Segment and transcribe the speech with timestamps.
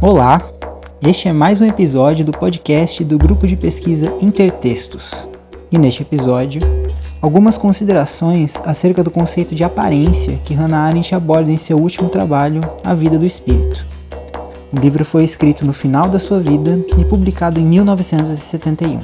[0.00, 0.40] Olá,
[1.02, 5.28] este é mais um episódio do podcast do grupo de pesquisa Intertextos.
[5.72, 6.62] E neste episódio,
[7.20, 12.60] algumas considerações acerca do conceito de aparência que Hannah Arendt aborda em seu último trabalho,
[12.84, 13.84] A Vida do Espírito.
[14.72, 19.00] O livro foi escrito no final da sua vida e publicado em 1971.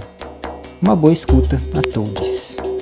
[0.80, 2.73] Uma boa escuta a todos.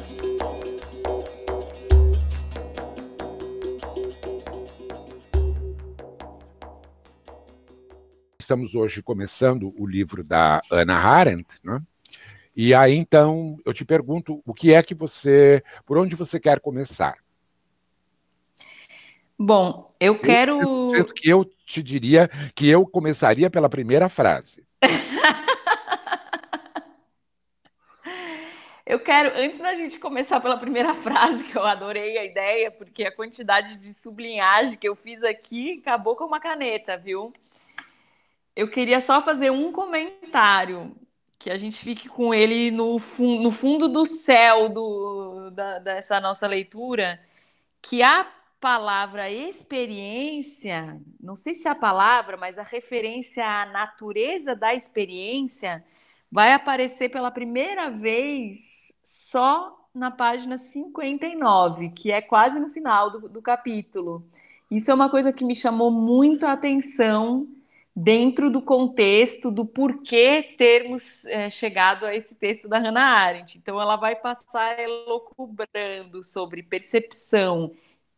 [8.42, 11.80] Estamos hoje começando o livro da Ana Arendt, né?
[12.56, 16.58] E aí então eu te pergunto, o que é que você, por onde você quer
[16.58, 17.14] começar?
[19.38, 20.60] Bom, eu quero.
[20.92, 24.66] Eu, que eu te diria que eu começaria pela primeira frase.
[28.84, 33.04] eu quero, antes da gente começar pela primeira frase, que eu adorei a ideia, porque
[33.04, 37.32] a quantidade de sublinhagem que eu fiz aqui acabou com uma caneta, viu?
[38.54, 40.94] Eu queria só fazer um comentário,
[41.38, 46.20] que a gente fique com ele no, fun no fundo do céu do, da, dessa
[46.20, 47.20] nossa leitura,
[47.80, 48.30] que a
[48.60, 55.84] palavra experiência, não sei se é a palavra, mas a referência à natureza da experiência
[56.30, 63.28] vai aparecer pela primeira vez só na página 59, que é quase no final do,
[63.28, 64.24] do capítulo.
[64.70, 67.48] Isso é uma coisa que me chamou muito a atenção
[67.94, 73.58] dentro do contexto do porquê termos é, chegado a esse texto da Hannah Arendt.
[73.58, 77.72] Então, ela vai passar elocubrando sobre percepção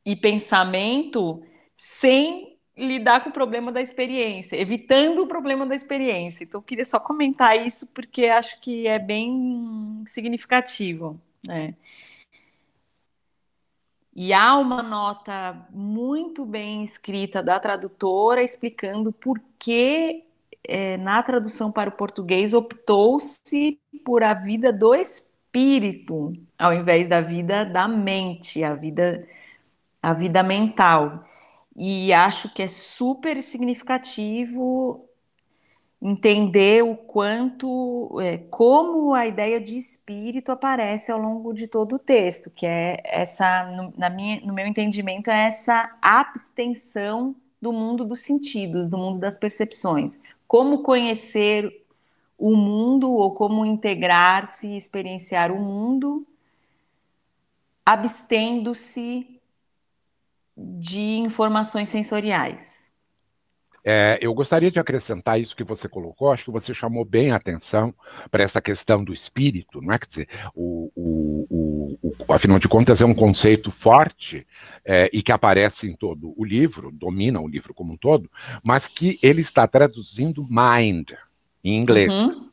[0.05, 1.43] e pensamento
[1.77, 6.45] sem lidar com o problema da experiência, evitando o problema da experiência.
[6.45, 11.21] Então, eu queria só comentar isso porque acho que é bem significativo.
[11.43, 11.75] Né?
[14.15, 20.25] E há uma nota muito bem escrita da tradutora explicando por que,
[20.63, 27.21] é, na tradução para o português, optou-se por a vida do espírito, ao invés da
[27.21, 29.27] vida da mente, a vida,
[30.03, 31.25] a vida mental.
[31.77, 35.09] E acho que é super significativo
[36.05, 41.99] entender o quanto, é, como a ideia de espírito aparece ao longo de todo o
[41.99, 48.05] texto, que é essa, no, na minha, no meu entendimento, é essa abstenção do mundo
[48.05, 50.21] dos sentidos, do mundo das percepções.
[50.47, 51.87] Como conhecer
[52.37, 56.27] o mundo ou como integrar-se e experienciar o mundo,
[57.87, 59.41] abstendo-se
[60.55, 62.84] de informações sensoriais.
[63.85, 67.37] É, eu gostaria de acrescentar isso que você colocou, acho que você chamou bem a
[67.37, 67.95] atenção
[68.31, 69.99] para essa questão do espírito, não é?
[69.99, 74.47] Quer dizer, o, o, o, afinal de contas, é um conceito forte
[74.85, 78.31] é, e que aparece em todo o livro, domina o livro como um todo,
[78.63, 81.11] mas que ele está traduzindo mind
[81.63, 82.11] em inglês.
[82.11, 82.49] Uhum.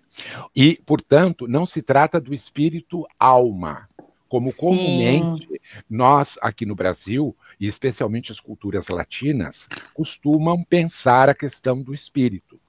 [0.54, 3.88] E, portanto, não se trata do espírito alma,
[4.28, 4.58] como Sim.
[4.60, 11.94] comumente nós aqui no Brasil, e especialmente as culturas latinas, costumam pensar a questão do
[11.94, 12.60] espírito.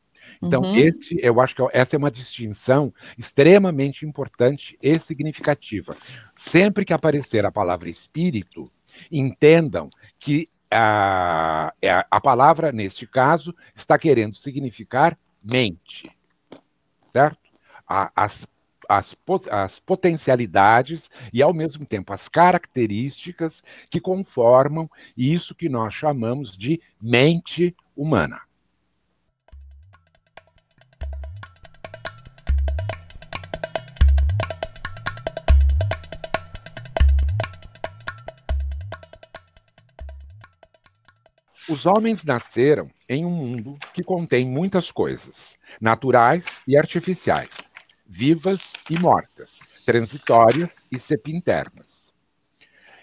[0.42, 0.76] Então, uhum.
[0.76, 5.96] esse, eu acho que essa é uma distinção extremamente importante e significativa.
[6.36, 8.70] Sempre que aparecer a palavra espírito,
[9.10, 9.88] entendam
[10.18, 11.72] que a,
[12.10, 16.10] a palavra, neste caso, está querendo significar mente,
[17.10, 17.40] certo?
[18.14, 18.46] as
[18.98, 19.16] as,
[19.50, 26.80] as potencialidades e, ao mesmo tempo, as características que conformam isso que nós chamamos de
[27.00, 28.40] mente humana.
[41.68, 47.48] Os homens nasceram em um mundo que contém muitas coisas, naturais e artificiais
[48.12, 52.12] vivas e mortas, transitórias e sepinternas.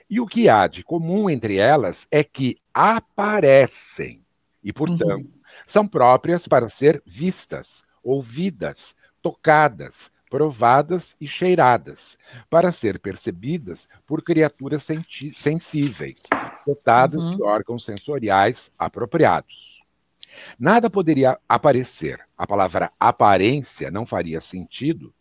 [0.07, 4.23] E o que há de comum entre elas é que aparecem
[4.63, 5.31] e, portanto, uhum.
[5.65, 12.15] são próprias para ser vistas, ouvidas, tocadas, provadas e cheiradas,
[12.47, 14.87] para ser percebidas por criaturas
[15.35, 16.21] sensíveis,
[16.67, 17.35] dotadas uhum.
[17.35, 19.78] de órgãos sensoriais apropriados.
[20.59, 25.13] Nada poderia aparecer, a palavra aparência não faria sentido,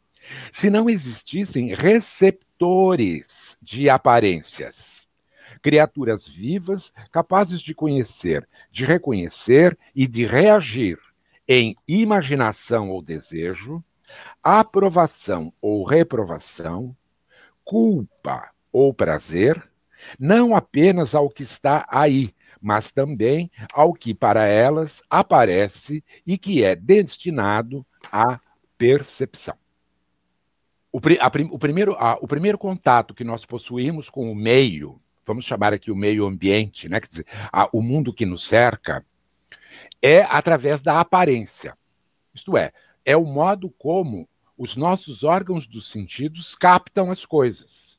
[0.53, 5.07] se não existissem receptores de aparências.
[5.63, 10.99] Criaturas vivas capazes de conhecer, de reconhecer e de reagir
[11.49, 13.83] em imaginação ou desejo,
[14.43, 16.95] aprovação ou reprovação,
[17.65, 19.69] culpa ou prazer,
[20.19, 26.63] não apenas ao que está aí, mas também ao que para elas aparece e que
[26.63, 28.41] é destinado à
[28.77, 29.57] percepção.
[30.93, 35.73] O, a, o, primeiro, o primeiro contato que nós possuímos com o meio, vamos chamar
[35.73, 39.05] aqui o meio ambiente, né, quer dizer, a, o mundo que nos cerca,
[40.01, 41.77] é através da aparência.
[42.35, 42.73] Isto é,
[43.05, 47.99] é o modo como os nossos órgãos dos sentidos captam as coisas.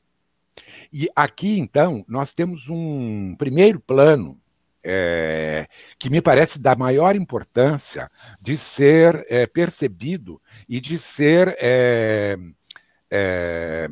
[0.92, 4.40] E aqui, então, nós temos um primeiro plano
[4.82, 5.68] é,
[5.98, 8.10] que me parece da maior importância
[8.40, 12.36] de ser é, percebido e de ser é,
[13.10, 13.88] é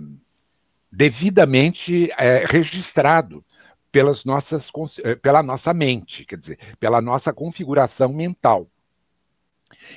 [0.90, 3.44] devidamente é, registrado
[3.92, 4.70] pelas nossas,
[5.04, 8.66] é, pela nossa mente, quer dizer, pela nossa configuração mental.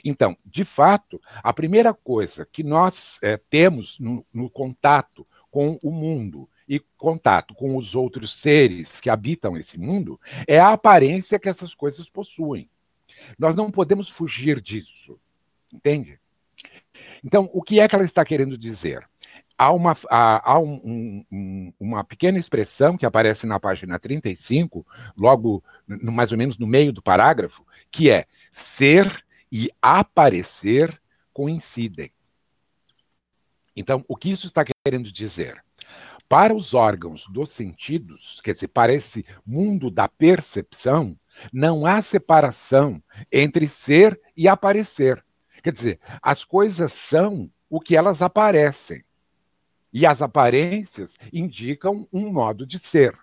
[0.03, 6.47] Então, de fato, a primeira coisa que nós temos no, no contato com o mundo
[6.71, 11.75] e contato com os outros seres que habitam esse mundo é a aparência que essas
[11.75, 12.69] coisas possuem.
[13.37, 15.19] Nós não podemos fugir disso,
[15.69, 16.17] entende?
[17.21, 19.05] Então, o que é que ela está querendo dizer?
[19.57, 24.87] Há uma, há, há um, um, uma pequena expressão que aparece na página 35,
[25.17, 31.01] logo no, mais ou menos no meio do parágrafo, que é ser e aparecer
[31.33, 32.13] coincidem.
[33.75, 35.61] Então, o que isso está querendo dizer?
[36.31, 41.19] Para os órgãos dos sentidos, quer dizer, para esse mundo da percepção,
[41.51, 45.21] não há separação entre ser e aparecer.
[45.61, 49.03] Quer dizer, as coisas são o que elas aparecem.
[49.91, 53.13] E as aparências indicam um modo de ser.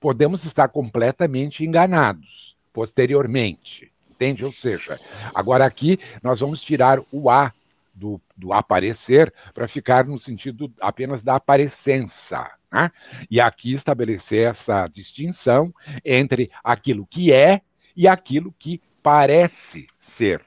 [0.00, 4.44] Podemos estar completamente enganados posteriormente, entende?
[4.44, 4.98] Ou seja,
[5.32, 7.54] agora aqui nós vamos tirar o A
[8.02, 12.50] do, do aparecer para ficar no sentido apenas da aparecença.
[12.70, 12.90] Né?
[13.30, 15.72] E aqui estabelecer essa distinção
[16.04, 17.60] entre aquilo que é
[17.96, 20.44] e aquilo que parece ser.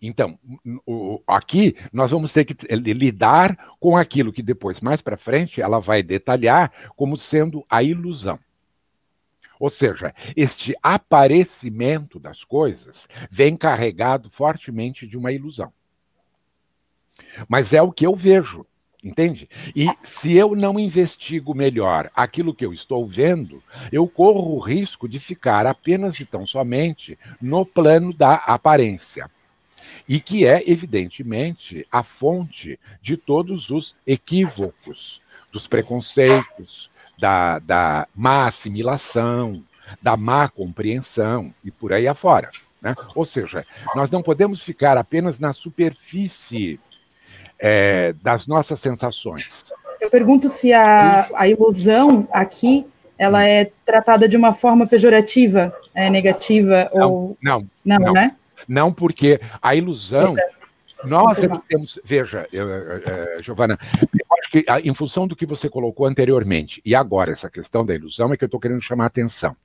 [0.00, 0.38] Então,
[1.26, 6.02] aqui nós vamos ter que lidar com aquilo que depois, mais para frente, ela vai
[6.02, 8.38] detalhar como sendo a ilusão.
[9.58, 15.72] Ou seja, este aparecimento das coisas vem carregado fortemente de uma ilusão.
[17.48, 18.66] Mas é o que eu vejo,
[19.02, 19.48] entende?
[19.74, 25.08] E se eu não investigo melhor aquilo que eu estou vendo, eu corro o risco
[25.08, 29.28] de ficar apenas e tão somente no plano da aparência.
[30.08, 35.20] E que é, evidentemente, a fonte de todos os equívocos,
[35.52, 39.62] dos preconceitos, da, da má assimilação,
[40.02, 42.50] da má compreensão e por aí afora.
[42.80, 42.94] Né?
[43.14, 43.64] Ou seja,
[43.94, 46.78] nós não podemos ficar apenas na superfície
[47.58, 49.64] é, das nossas sensações.
[50.00, 52.86] Eu pergunto se a, a ilusão aqui
[53.18, 58.36] ela é tratada de uma forma pejorativa, é, negativa não, ou não, não, não, né?
[58.68, 60.36] Não, porque a ilusão
[61.04, 65.68] nós é temos, veja, eu, é, Giovana, eu acho que em função do que você
[65.68, 69.08] colocou anteriormente e agora essa questão da ilusão é que eu estou querendo chamar a
[69.08, 69.56] atenção.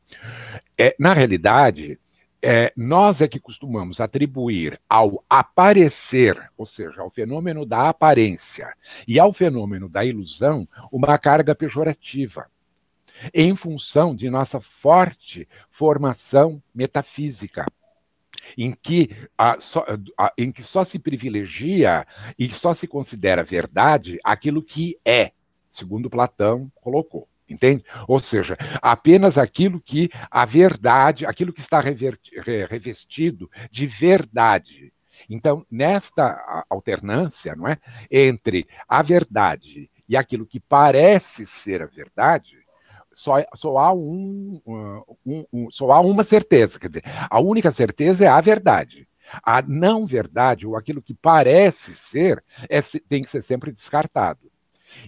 [0.78, 2.00] É, na realidade,
[2.42, 8.74] é, nós é que costumamos atribuir ao aparecer, ou seja, ao fenômeno da aparência
[9.08, 12.48] e ao fenômeno da ilusão, uma carga pejorativa,
[13.34, 17.66] em função de nossa forte formação metafísica
[18.58, 19.86] em que, a, só,
[20.18, 22.06] a, em que só se privilegia
[22.38, 25.32] e só se considera verdade aquilo que é,
[25.72, 27.28] segundo Platão colocou.
[27.50, 27.84] Entende?
[28.08, 34.94] Ou seja, apenas aquilo que a verdade, aquilo que está revestido de verdade.
[35.30, 37.78] Então, nesta alternância, não é,
[38.10, 42.58] entre a verdade e aquilo que parece ser a verdade,
[43.14, 44.62] só, só, há um,
[45.26, 49.08] um, um, só há uma certeza, quer dizer, a única certeza é a verdade.
[49.44, 54.51] A não verdade, ou aquilo que parece ser, é, tem que ser sempre descartado.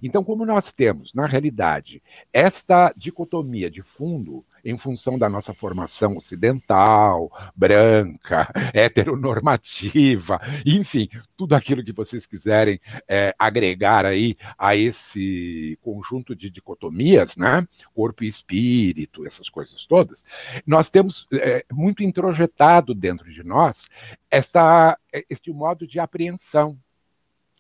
[0.02, 6.16] Então, como nós temos, na realidade, esta dicotomia de fundo em função da nossa formação
[6.16, 16.34] ocidental, branca, heteronormativa, enfim, tudo aquilo que vocês quiserem é, agregar aí a esse conjunto
[16.34, 17.68] de dicotomias, né?
[17.94, 20.24] Corpo e espírito, essas coisas todas,
[20.66, 23.90] nós temos é, muito introjetado dentro de nós
[24.32, 24.98] esta,
[25.30, 26.78] este modo de apreensão,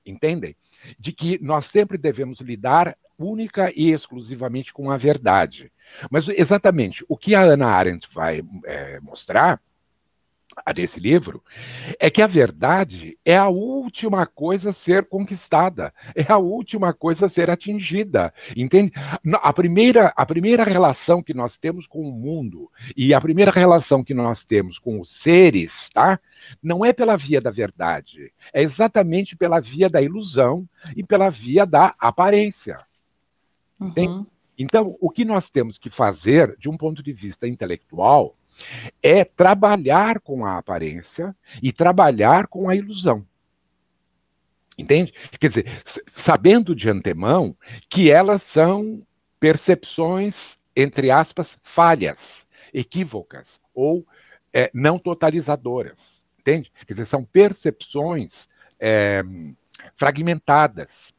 [0.06, 0.56] entendem?
[1.00, 5.72] De que nós sempre devemos lidar única e exclusivamente com a verdade.
[6.10, 9.62] Mas exatamente o que a Ana Arendt vai é, mostrar
[10.72, 11.44] nesse livro,
[12.00, 17.26] é que a verdade é a última coisa a ser conquistada, é a última coisa
[17.26, 18.94] a ser atingida, entende?
[19.42, 24.04] A primeira, a primeira relação que nós temos com o mundo e a primeira relação
[24.04, 26.20] que nós temos com os seres, tá?
[26.62, 31.66] Não é pela via da verdade, é exatamente pela via da ilusão e pela via
[31.66, 32.78] da aparência.
[33.80, 34.26] Uhum.
[34.58, 38.36] Então, o que nós temos que fazer, de um ponto de vista intelectual,
[39.02, 43.26] é trabalhar com a aparência e trabalhar com a ilusão.
[44.78, 45.14] Entende?
[45.40, 45.72] Quer dizer,
[46.08, 47.56] sabendo de antemão
[47.90, 49.06] que elas são
[49.40, 54.06] percepções, entre aspas, falhas, equívocas ou
[54.52, 56.24] é, não totalizadoras.
[56.40, 56.72] Entende?
[56.88, 59.24] Quer dizer, são percepções é,
[59.96, 61.13] fragmentadas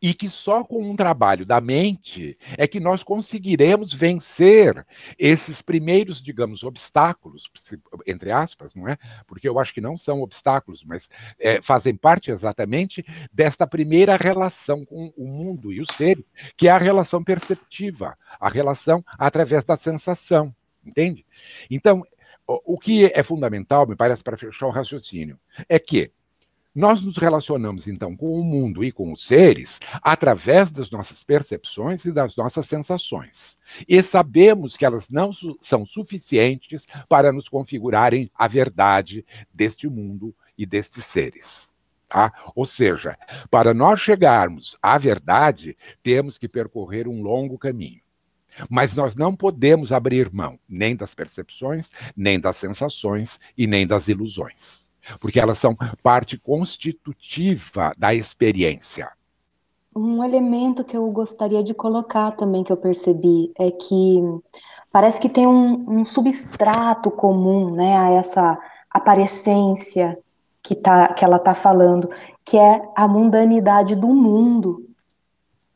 [0.00, 4.86] e que só com um trabalho da mente é que nós conseguiremos vencer
[5.18, 7.50] esses primeiros, digamos, obstáculos,
[8.06, 8.98] entre aspas, não é?
[9.26, 11.08] Porque eu acho que não são obstáculos, mas
[11.38, 16.24] é, fazem parte exatamente desta primeira relação com o mundo e o ser,
[16.56, 21.24] que é a relação perceptiva, a relação através da sensação, entende?
[21.70, 22.04] Então,
[22.46, 26.10] o, que é fundamental, me parece, para fechar o raciocínio, é que
[26.74, 32.04] nós nos relacionamos, então, com o mundo e com os seres através das nossas percepções
[32.04, 33.58] e das nossas sensações.
[33.88, 40.34] E sabemos que elas não su são suficientes para nos configurarem a verdade deste mundo
[40.56, 41.70] e destes seres.
[42.08, 42.32] Tá?
[42.54, 43.18] Ou seja,
[43.50, 48.00] para nós chegarmos à verdade, temos que percorrer um longo caminho.
[48.68, 54.08] Mas nós não podemos abrir mão nem das percepções, nem das sensações e nem das
[54.08, 59.10] ilusões porque elas são parte constitutiva da experiência.
[59.94, 64.22] Um elemento que eu gostaria de colocar também, que eu percebi, é que
[64.92, 70.18] parece que tem um, um substrato comum né, a essa aparência
[70.62, 72.08] que, tá, que ela está falando,
[72.44, 74.86] que é a mundanidade do mundo,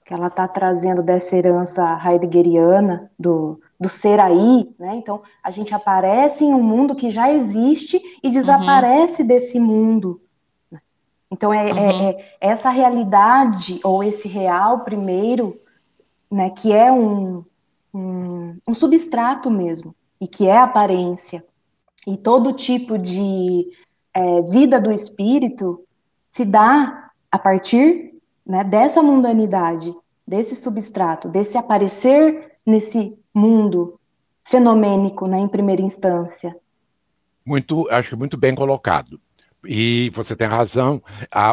[0.05, 4.95] que ela está trazendo dessa herança heideggeriana do, do ser aí, né?
[4.97, 9.29] Então a gente aparece em um mundo que já existe e desaparece uhum.
[9.29, 10.21] desse mundo.
[11.31, 11.79] Então é, é uhum.
[11.81, 15.61] é, é, essa realidade ou esse real primeiro,
[16.31, 16.51] né?
[16.51, 17.45] Que é um,
[17.93, 21.45] um, um substrato mesmo e que é aparência
[22.07, 23.71] e todo tipo de
[24.13, 25.83] é, vida do espírito
[26.31, 28.15] se dá a partir
[28.47, 29.95] né, dessa mundanidade,
[30.27, 33.99] desse substrato, desse aparecer nesse mundo
[34.45, 36.57] fenomênico, né, em primeira instância.
[37.45, 39.21] Muito, acho muito bem colocado.
[39.67, 41.03] E você tem razão,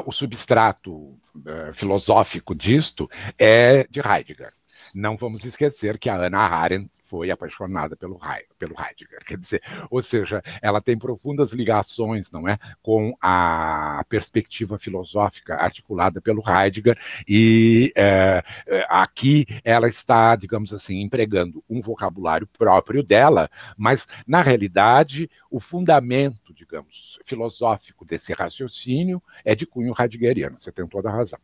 [0.05, 4.51] o substrato uh, filosófico disto é de Heidegger.
[4.93, 8.17] Não vamos esquecer que a Ana Arendt foi apaixonada pelo,
[8.57, 9.19] pelo Heidegger.
[9.27, 16.21] Quer dizer, ou seja, ela tem profundas ligações, não é, com a perspectiva filosófica articulada
[16.21, 18.41] pelo Heidegger e é,
[18.87, 26.53] aqui ela está, digamos assim, empregando um vocabulário próprio dela, mas na realidade o fundamento,
[26.53, 30.57] digamos, filosófico desse raciocínio é de cunho heideggeriano.
[30.57, 31.39] Você tem toda a razão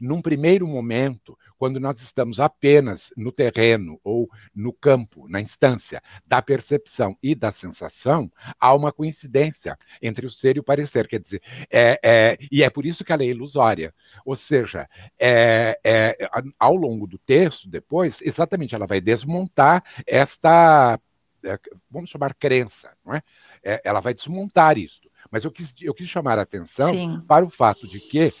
[0.00, 6.42] num primeiro momento, quando nós estamos apenas no terreno ou no campo, na instância da
[6.42, 11.08] percepção e da sensação, há uma coincidência entre o ser e o parecer.
[11.08, 13.94] Quer dizer, é, é, e é por isso que ela é ilusória.
[14.24, 14.88] Ou seja,
[15.18, 21.00] é, é ao longo do texto, depois, exatamente, ela vai desmontar esta,
[21.42, 21.58] é,
[21.90, 23.22] vamos chamar crença, não é?
[23.62, 25.00] é ela vai desmontar isso.
[25.30, 27.20] Mas eu quis, eu quis chamar a atenção Sim.
[27.26, 28.32] para o fato de que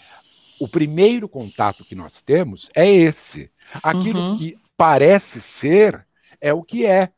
[0.60, 3.50] o primeiro contato que nós temos é esse.
[3.82, 4.36] Aquilo uhum.
[4.36, 6.06] que parece ser
[6.40, 7.10] é o que é.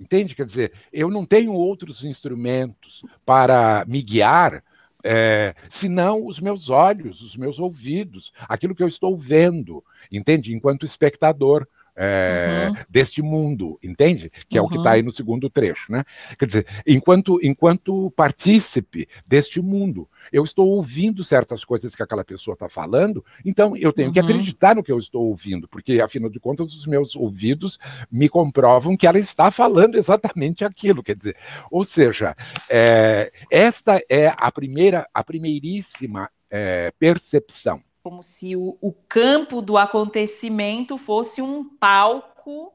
[0.00, 0.34] Entende?
[0.34, 4.62] Quer dizer, eu não tenho outros instrumentos para me guiar
[5.04, 10.52] é, senão os meus olhos, os meus ouvidos, aquilo que eu estou vendo, entende?
[10.52, 11.66] Enquanto espectador
[12.00, 12.76] é, uhum.
[12.88, 14.30] deste mundo, entende?
[14.48, 14.68] Que é uhum.
[14.68, 16.04] o que está aí no segundo trecho, né?
[16.38, 22.54] Quer dizer, enquanto, enquanto partícipe deste mundo, eu estou ouvindo certas coisas que aquela pessoa
[22.54, 24.14] está falando, então eu tenho uhum.
[24.14, 27.78] que acreditar no que eu estou ouvindo, porque afinal de contas os meus ouvidos
[28.12, 31.36] me comprovam que ela está falando exatamente aquilo, quer dizer,
[31.68, 32.36] ou seja,
[32.70, 39.76] é, esta é a primeira, a primeiríssima é, percepção como se o, o campo do
[39.76, 42.72] acontecimento fosse um palco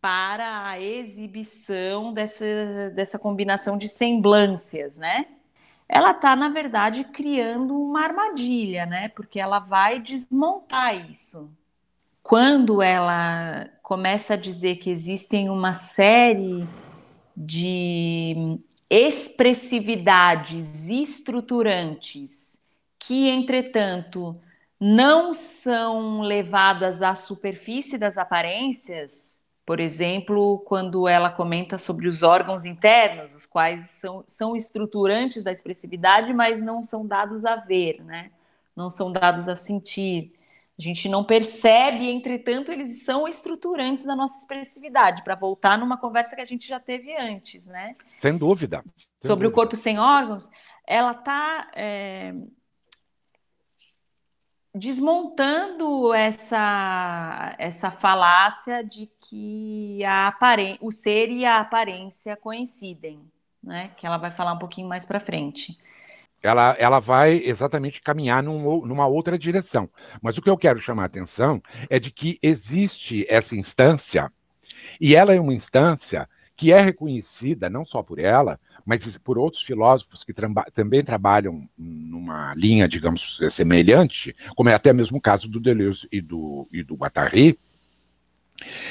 [0.00, 5.26] para a exibição dessa, dessa combinação de semblâncias, né?
[5.86, 9.08] Ela está, na verdade, criando uma armadilha, né?
[9.08, 11.50] Porque ela vai desmontar isso.
[12.22, 16.66] Quando ela começa a dizer que existem uma série
[17.36, 18.58] de
[18.88, 22.64] expressividades estruturantes
[22.98, 24.40] que, entretanto,
[24.80, 32.64] não são levadas à superfície das aparências, por exemplo, quando ela comenta sobre os órgãos
[32.64, 38.30] internos, os quais são, são estruturantes da expressividade, mas não são dados a ver, né?
[38.80, 40.32] não são dados a sentir.
[40.78, 46.34] A gente não percebe, entretanto, eles são estruturantes da nossa expressividade, para voltar numa conversa
[46.34, 47.94] que a gente já teve antes, né?
[48.18, 48.82] Sem dúvida.
[48.96, 49.48] Sem Sobre dúvida.
[49.48, 50.50] o corpo sem órgãos,
[50.86, 52.34] ela está é,
[54.74, 60.32] desmontando essa, essa falácia de que a
[60.80, 63.20] o ser e a aparência coincidem,
[63.62, 63.90] né?
[63.96, 65.76] Que ela vai falar um pouquinho mais para frente
[66.42, 69.88] ela, ela vai exatamente caminhar num, numa outra direção.
[70.22, 74.32] Mas o que eu quero chamar a atenção é de que existe essa instância,
[75.00, 79.62] e ela é uma instância que é reconhecida não só por ela, mas por outros
[79.62, 80.32] filósofos que
[80.74, 86.20] também trabalham numa linha, digamos, semelhante, como é até mesmo o caso do Deleuze e
[86.20, 87.58] do, e do Guattari,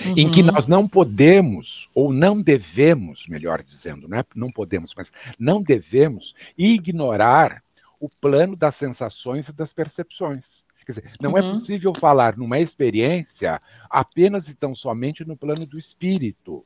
[0.03, 0.13] Uhum.
[0.17, 0.47] em que uhum.
[0.47, 6.33] nós não podemos, ou não devemos, melhor dizendo, não, é, não podemos, mas não devemos
[6.57, 7.61] ignorar
[7.99, 10.43] o plano das sensações e das percepções.
[10.85, 11.49] Quer dizer, não é uhum.
[11.49, 16.65] é possível falar numa experiência apenas e tão somente no plano do espírito.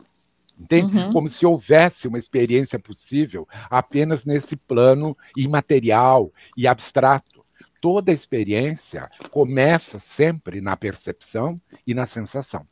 [0.60, 0.98] Entende?
[0.98, 1.10] Uhum.
[1.12, 7.44] Como se houvesse uma experiência possível apenas nesse plano imaterial e abstrato.
[7.82, 12.66] Toda experiência começa sempre na percepção e na sensação.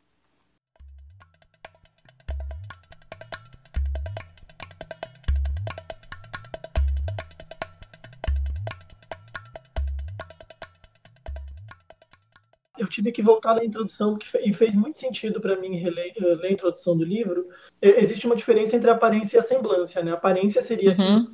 [12.91, 16.47] Tive que voltar na introdução, porque e fez muito sentido para mim reler, eh, ler
[16.47, 17.47] a introdução do livro.
[17.81, 20.11] existe uma diferença entre aparência e semblância, né?
[20.11, 21.27] A aparência seria uhum.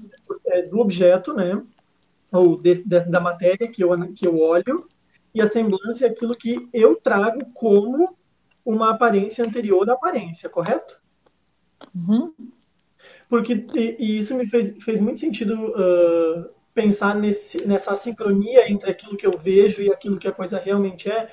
[0.45, 1.61] é, do objeto, né?
[2.31, 4.87] Ou desse, da matéria que eu, que eu olho,
[5.33, 8.15] e a semblância é aquilo que eu trago como
[8.65, 11.01] uma aparência anterior à aparência, correto?
[11.95, 12.33] Uhum.
[13.29, 18.91] Porque e, e, isso me fez, fez muito sentido uh, pensar nesse, nessa sincronia entre
[18.91, 21.27] aquilo que eu vejo e aquilo que a coisa realmente é,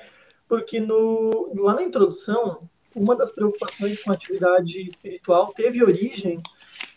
[0.47, 6.41] porque no, lá na introdução, uma das preocupações com a atividade espiritual teve origem,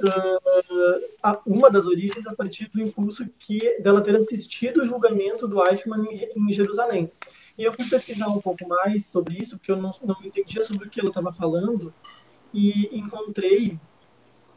[0.01, 5.65] uh, uma das origens a partir do impulso que dela ter assistido o julgamento do
[5.65, 7.11] Eichmann em, em Jerusalém.
[7.57, 10.87] E eu fui pesquisar um pouco mais sobre isso, porque eu não, não entendia sobre
[10.87, 11.93] o que ela estava falando,
[12.55, 13.79] e encontrei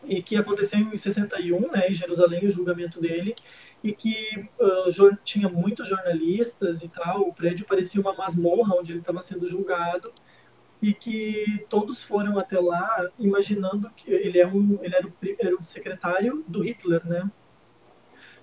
[0.05, 3.35] e que aconteceu em 61, né, em Jerusalém, o julgamento dele,
[3.83, 8.99] e que uh, tinha muitos jornalistas e tal, o prédio parecia uma masmorra onde ele
[8.99, 10.13] estava sendo julgado,
[10.81, 14.95] e que todos foram até lá imaginando que ele, é um, ele
[15.39, 17.29] era, o, secretário do Hitler, né?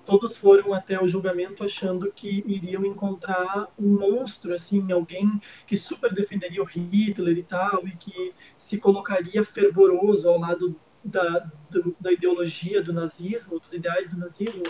[0.04, 6.14] Todos foram até o julgamento achando que iriam encontrar um monstro, assim, alguém que super
[6.14, 12.12] defenderia o Hitler e tal, e que se colocaria fervoroso ao lado da, do, da
[12.12, 14.62] ideologia do nazismo, dos ideais do nazismo,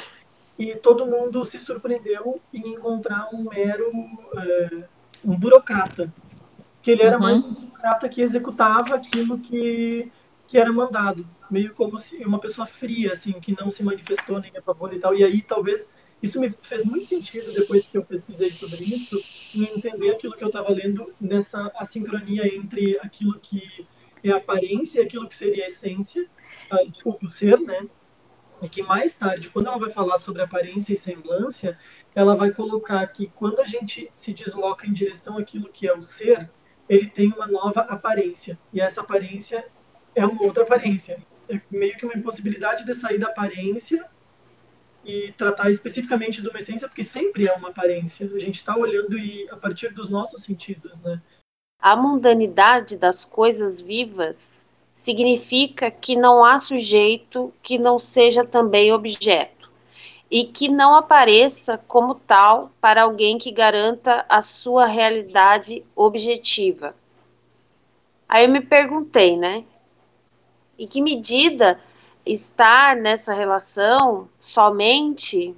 [0.58, 3.92] e todo mundo se surpreendeu em encontrar um mero
[4.36, 4.88] é,
[5.24, 6.12] um burocrata,
[6.82, 7.22] que ele era uhum.
[7.22, 10.10] mais um burocrata que executava aquilo que,
[10.46, 14.50] que era mandado, meio como se uma pessoa fria, assim, que não se manifestou nem
[14.56, 15.14] a favor e tal.
[15.14, 15.90] E aí talvez
[16.22, 19.16] isso me fez muito sentido depois que eu pesquisei sobre isso,
[19.54, 23.86] em entender aquilo que eu estava lendo nessa assincronia entre aquilo que
[24.24, 26.26] é a aparência e aquilo que seria a essência,
[26.72, 27.86] uh, desculpa, o ser, né?
[28.60, 31.78] E que mais tarde, quando ela vai falar sobre aparência e semblância,
[32.14, 36.02] ela vai colocar que quando a gente se desloca em direção àquilo que é o
[36.02, 36.50] ser,
[36.88, 38.58] ele tem uma nova aparência.
[38.72, 39.64] E essa aparência
[40.14, 41.22] é uma outra aparência.
[41.48, 44.04] É meio que uma impossibilidade de sair da aparência
[45.04, 48.28] e tratar especificamente de uma essência, porque sempre é uma aparência.
[48.34, 51.22] A gente está olhando e, a partir dos nossos sentidos, né?
[51.80, 54.66] A mundanidade das coisas vivas
[54.98, 59.70] significa que não há sujeito que não seja também objeto
[60.28, 66.96] e que não apareça como tal para alguém que garanta a sua realidade objetiva.
[68.28, 69.64] Aí eu me perguntei, né?
[70.76, 71.80] Em que medida
[72.26, 75.54] estar nessa relação somente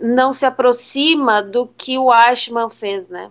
[0.00, 3.30] não se aproxima do que o Ashman fez, né?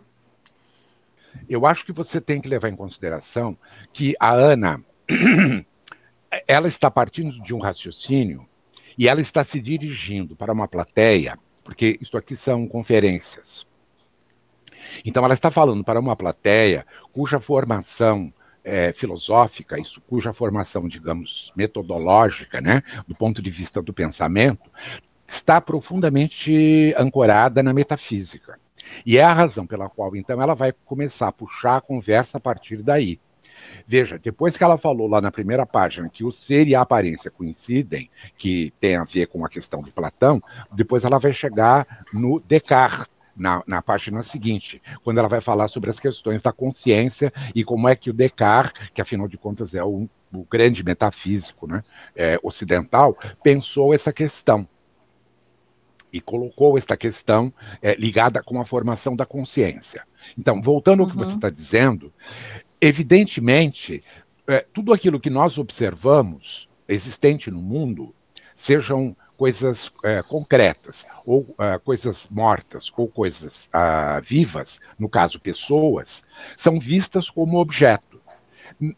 [1.47, 3.57] Eu acho que você tem que levar em consideração
[3.93, 4.83] que a Ana
[6.47, 8.47] ela está partindo de um raciocínio
[8.97, 13.65] e ela está se dirigindo para uma plateia, porque isso aqui são conferências.
[15.03, 21.51] Então ela está falando para uma plateia cuja formação é, filosófica, isso, cuja formação, digamos,
[21.55, 24.69] metodológica, né, do ponto de vista do pensamento,
[25.27, 28.59] está profundamente ancorada na metafísica.
[29.05, 32.41] E é a razão pela qual, então, ela vai começar a puxar a conversa a
[32.41, 33.19] partir daí.
[33.87, 37.31] Veja, depois que ela falou lá na primeira página que o ser e a aparência
[37.31, 42.39] coincidem, que tem a ver com a questão de Platão, depois ela vai chegar no
[42.39, 47.63] Descartes, na, na, página seguinte, quando ela vai falar sobre as questões da consciência e
[47.63, 51.81] como é que o Descartes, que afinal de contas é o, o grande metafísico né,
[52.13, 54.67] é, ocidental, pensou essa questão
[56.11, 60.03] e colocou esta questão é, ligada com a formação da consciência.
[60.37, 61.05] Então, voltando uhum.
[61.05, 61.53] ao que você está uhum.
[61.53, 62.13] dizendo,
[62.81, 64.03] evidentemente,
[64.47, 68.13] é, tudo aquilo que nós observamos existente no mundo,
[68.55, 76.25] sejam coisas é, concretas, ou é, coisas mortas, ou coisas ah, vivas, no caso pessoas,
[76.57, 78.19] são vistas como objeto.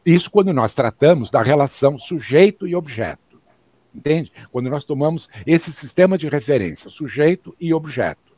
[0.03, 3.30] Isso quando nós tratamos da relação sujeito e objeto.
[3.93, 4.31] Entende?
[4.51, 8.31] Quando nós tomamos esse sistema de referência, sujeito e objeto.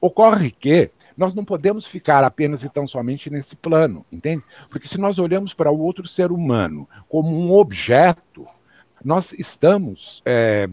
[0.00, 4.44] Ocorre que nós não podemos ficar apenas e tão somente nesse plano, entende?
[4.68, 8.46] Porque se nós olhamos para o outro ser humano como um objeto,
[9.02, 10.68] nós estamos é,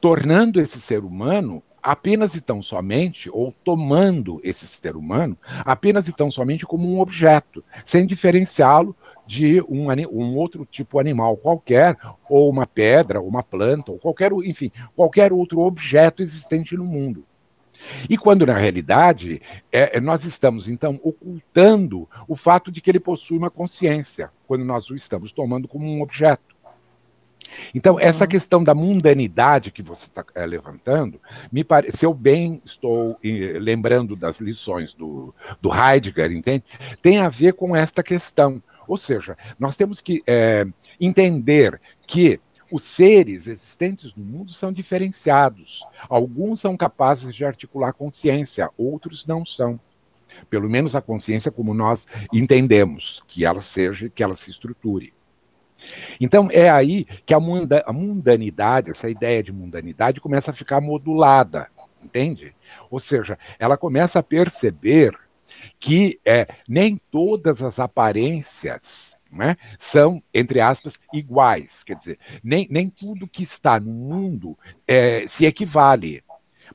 [0.00, 6.12] tornando esse ser humano apenas e tão somente, ou tomando esse ser humano apenas e
[6.12, 8.94] tão somente como um objeto, sem diferenciá-lo
[9.30, 11.96] de um, um, outro tipo animal qualquer,
[12.28, 17.24] ou uma pedra, ou uma planta, ou qualquer, enfim, qualquer outro objeto existente no mundo.
[18.08, 19.40] E quando, na realidade,
[19.70, 24.64] é, é, nós estamos, então, ocultando o fato de que ele possui uma consciência, quando
[24.64, 26.50] nós o estamos tomando como um objeto.
[27.72, 28.00] Então, uhum.
[28.00, 31.20] essa questão da mundanidade que você está é, levantando,
[31.52, 36.64] me parece, se eu bem estou lembrando das lições do, do Heidegger, entende?
[37.00, 38.60] Tem a ver com esta questão.
[38.90, 40.66] Ou seja, nós temos que é,
[41.00, 42.40] entender que
[42.72, 45.86] os seres existentes no mundo são diferenciados.
[46.08, 49.78] Alguns são capazes de articular consciência, outros não são.
[50.48, 55.14] Pelo menos a consciência como nós entendemos que ela seja, que ela se estruture.
[56.20, 60.80] Então é aí que a, munda, a mundanidade, essa ideia de mundanidade, começa a ficar
[60.80, 61.68] modulada,
[62.02, 62.56] entende?
[62.90, 65.16] Ou seja, ela começa a perceber
[65.78, 71.84] que é, nem todas as aparências né, são, entre aspas, iguais.
[71.84, 76.22] Quer dizer, nem, nem tudo que está no mundo é, se equivale.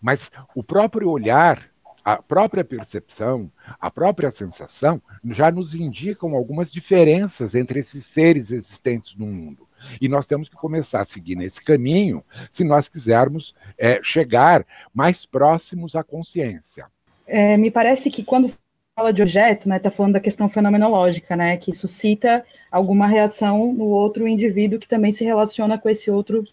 [0.02, 1.69] Mas o próprio olhar,
[2.04, 9.15] a própria percepção, a própria sensação já nos indicam algumas diferenças entre esses seres existentes
[9.15, 9.67] no mundo.
[10.02, 15.26] E nós temos que começar a seguir nesse caminho se nós quisermos é, chegar mais
[15.26, 16.86] próximos à consciência.
[17.28, 18.52] É, me parece que quando
[18.95, 23.88] fala de objeto, né, está falando da questão fenomenológica, né, que suscita alguma reação no
[23.88, 26.47] outro indivíduo que também se relaciona com esse outro,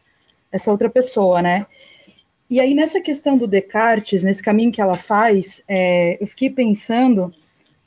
[0.51, 1.65] essa outra pessoa, né.
[2.51, 7.33] E aí nessa questão do Descartes, nesse caminho que ela faz, é, eu fiquei pensando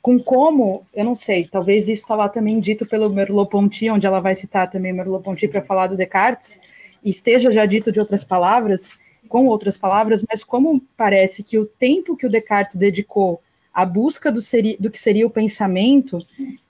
[0.00, 4.20] com como, eu não sei, talvez isso está lá também dito pelo Merleau-Ponty, onde ela
[4.20, 6.58] vai citar também Merleau-Ponty para falar do Descartes,
[7.04, 8.92] e esteja já dito de outras palavras,
[9.28, 13.38] com outras palavras, mas como parece que o tempo que o Descartes dedicou
[13.76, 16.18] a busca do, seri, do que seria o pensamento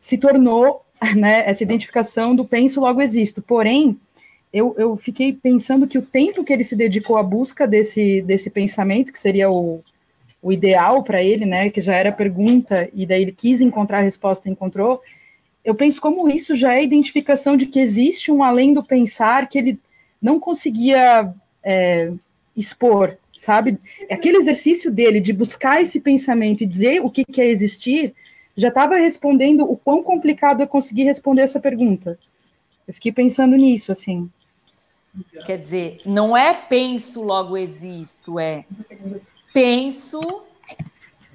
[0.01, 0.83] se tornou
[1.15, 3.41] né, essa identificação do penso, logo existo.
[3.41, 3.97] Porém,
[4.53, 8.51] eu, eu fiquei pensando que o tempo que ele se dedicou à busca desse, desse
[8.51, 9.85] pensamento, que seria o,
[10.43, 14.03] o ideal para ele, né, que já era pergunta, e daí ele quis encontrar a
[14.03, 15.01] resposta e encontrou,
[15.65, 19.59] eu penso como isso já é identificação de que existe um além do pensar que
[19.59, 19.79] ele
[20.21, 22.13] não conseguia é,
[22.57, 23.79] expor, sabe?
[24.11, 28.15] Aquele exercício dele de buscar esse pensamento e dizer o que, é existir,
[28.57, 32.19] já estava respondendo o quão complicado é conseguir responder essa pergunta.
[32.89, 34.31] Eu fiquei pensando nisso, assim.
[35.45, 38.65] Quer dizer, não é penso, logo existo, é
[39.53, 40.21] penso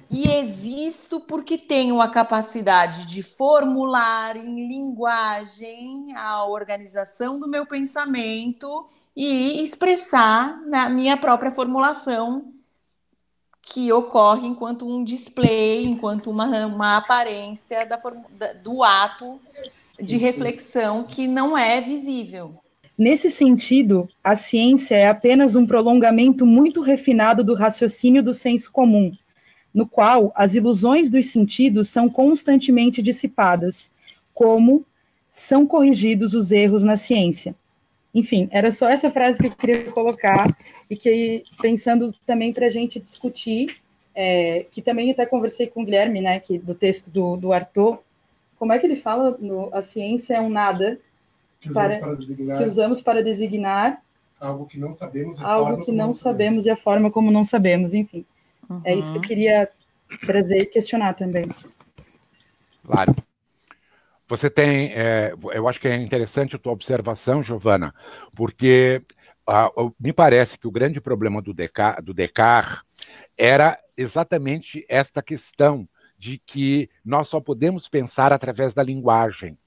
[0.08, 8.86] e existo porque tenho a capacidade de formular em linguagem a organização do meu pensamento
[9.16, 12.52] e expressar na minha própria formulação
[13.62, 19.40] que ocorre enquanto um display, enquanto uma, uma aparência da, da, do ato
[20.00, 22.54] de reflexão que não é visível.
[22.98, 29.12] Nesse sentido, a ciência é apenas um prolongamento muito refinado do raciocínio do senso comum,
[29.72, 33.90] no qual as ilusões dos sentidos são constantemente dissipadas,
[34.34, 34.84] como
[35.30, 37.54] são corrigidos os erros na ciência.
[38.14, 40.54] Enfim, era só essa frase que eu queria colocar
[40.88, 43.76] e que pensando também para a gente discutir,
[44.14, 47.98] é, que também até conversei com o Guilherme, né, que do texto do, do Arthur,
[48.58, 49.36] como é que ele fala?
[49.40, 50.98] No, a ciência é um nada
[51.60, 54.02] que para, usamos para designar que usamos para designar
[54.40, 57.94] algo que não sabemos e algo que não sabemos e a forma como não sabemos,
[57.94, 58.24] enfim.
[58.84, 59.68] É isso que eu queria
[60.26, 61.48] trazer e questionar também.
[62.84, 63.14] Claro.
[64.32, 67.94] Você tem, é, eu acho que é interessante a tua observação, Giovana,
[68.34, 69.02] porque
[69.46, 72.82] ah, me parece que o grande problema do, Deca, do Descartes
[73.36, 79.58] era exatamente esta questão de que nós só podemos pensar através da linguagem.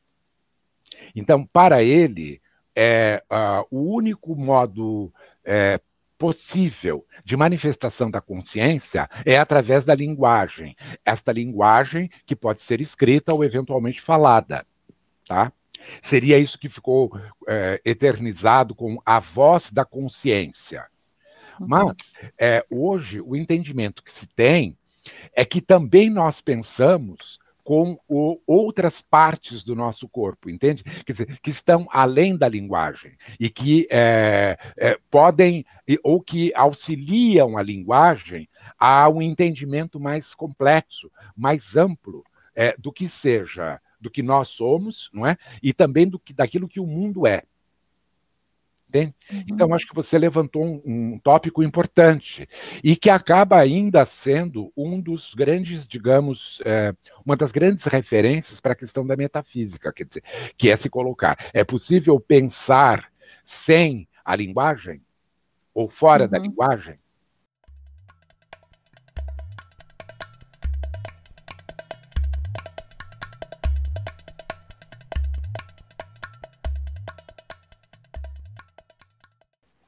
[1.15, 2.41] Então, para ele,
[2.75, 3.23] é,
[3.69, 5.79] o único modo é,
[6.17, 10.75] possível de manifestação da consciência é através da linguagem.
[11.03, 14.65] Esta linguagem que pode ser escrita ou eventualmente falada,
[15.27, 15.51] tá?
[16.01, 17.11] Seria isso que ficou
[17.47, 20.87] é, eternizado com a voz da consciência.
[21.59, 21.95] Mas
[22.39, 24.77] é, hoje o entendimento que se tem
[25.33, 30.83] é que também nós pensamos com o, outras partes do nosso corpo, entende?
[31.03, 35.65] Quer dizer, que estão além da linguagem e que é, é, podem
[36.03, 38.47] ou que auxiliam a linguagem
[38.77, 42.23] a um entendimento mais complexo, mais amplo
[42.53, 45.35] é, do que seja, do que nós somos, não é?
[45.61, 47.41] E também do que daquilo que o mundo é.
[48.95, 49.13] Entende?
[49.31, 49.43] Uhum.
[49.47, 52.47] Então, acho que você levantou um, um, tópico importante
[52.83, 58.71] e que acaba ainda sendo um dos grandes, digamos, é, uma das grandes referências para
[58.71, 60.23] a questão da metafísica, quer dizer,
[60.57, 61.37] que é se colocar.
[61.53, 63.11] É possível pensar
[63.43, 65.01] sem a linguagem?
[65.73, 66.29] Ou fora uhum.
[66.29, 66.97] da linguagem?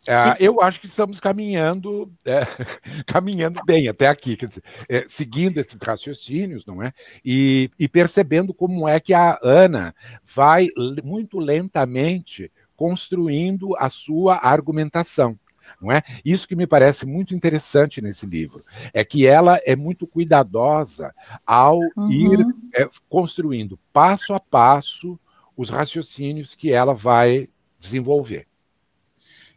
[0.07, 2.41] É, eu acho que estamos caminhando, é,
[3.05, 6.93] caminhando bem até aqui, quer dizer, é, seguindo esses raciocínios, não é?
[7.23, 9.93] E, e, percebendo como é que a Ana
[10.25, 10.69] vai
[11.03, 15.37] muito lentamente construindo a sua argumentação.
[15.81, 16.01] Não é?
[16.23, 21.13] Isso que me parece muito interessante nesse livro é que ela é muito cuidadosa
[21.45, 22.09] ao uhum.
[22.09, 22.39] ir
[22.73, 25.19] é, construindo passo a passo
[25.57, 28.47] os raciocínios que ela vai desenvolver.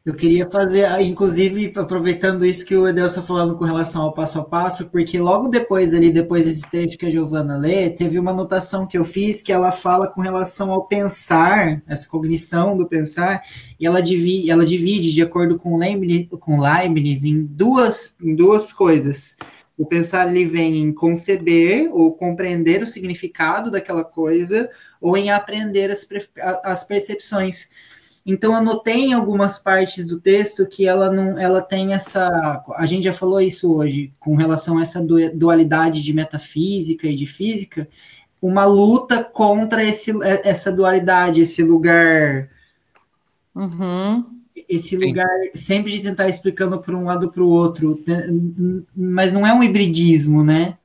[0.03, 4.39] Eu queria fazer, ah, inclusive, aproveitando isso que o Edelson falando com relação ao passo
[4.39, 8.31] a passo, porque logo depois ali, depois desse trecho que a Giovana lê, teve uma
[8.31, 13.43] anotação que eu fiz que ela fala com relação ao pensar, essa cognição do pensar,
[13.79, 18.73] e ela divide, ela divide de acordo com Leibniz, com Leibniz em duas, em duas
[18.73, 19.37] coisas.
[19.77, 25.91] O pensar ele vem em conceber ou compreender o significado daquela coisa, ou em aprender
[25.91, 26.09] as,
[26.65, 27.69] as percepções.
[28.33, 33.05] Então anotei em algumas partes do texto que ela não, ela tem essa, a gente
[33.05, 37.88] já falou isso hoje com relação a essa dualidade de metafísica e de física,
[38.40, 40.12] uma luta contra esse,
[40.45, 42.49] essa dualidade, esse lugar,
[43.55, 44.25] uhum.
[44.69, 48.27] esse lugar sempre de tentar explicando por um lado para o outro, né,
[48.97, 50.79] mas não é um hibridismo, né?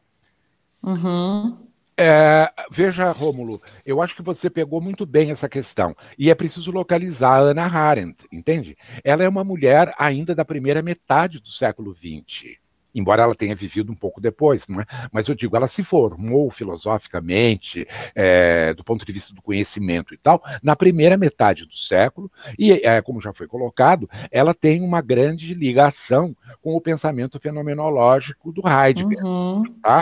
[0.83, 1.64] Uhum.
[1.97, 5.95] É, veja, Rômulo, eu acho que você pegou muito bem essa questão.
[6.17, 8.77] E é preciso localizar a Ana Arendt, entende?
[9.03, 12.64] Ela é uma mulher ainda da primeira metade do século XX
[12.95, 14.85] embora ela tenha vivido um pouco depois, não é?
[15.11, 20.17] Mas eu digo, ela se formou filosoficamente, é, do ponto de vista do conhecimento e
[20.17, 25.01] tal, na primeira metade do século, e, é, como já foi colocado, ela tem uma
[25.01, 29.23] grande ligação com o pensamento fenomenológico do Heidegger.
[29.25, 29.63] Uhum.
[29.81, 30.01] Tá?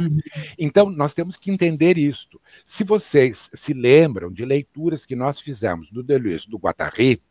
[0.58, 2.39] Então, nós temos que entender isto.
[2.65, 7.21] Se vocês se lembram de leituras que nós fizemos do Deleuze, do Guattari,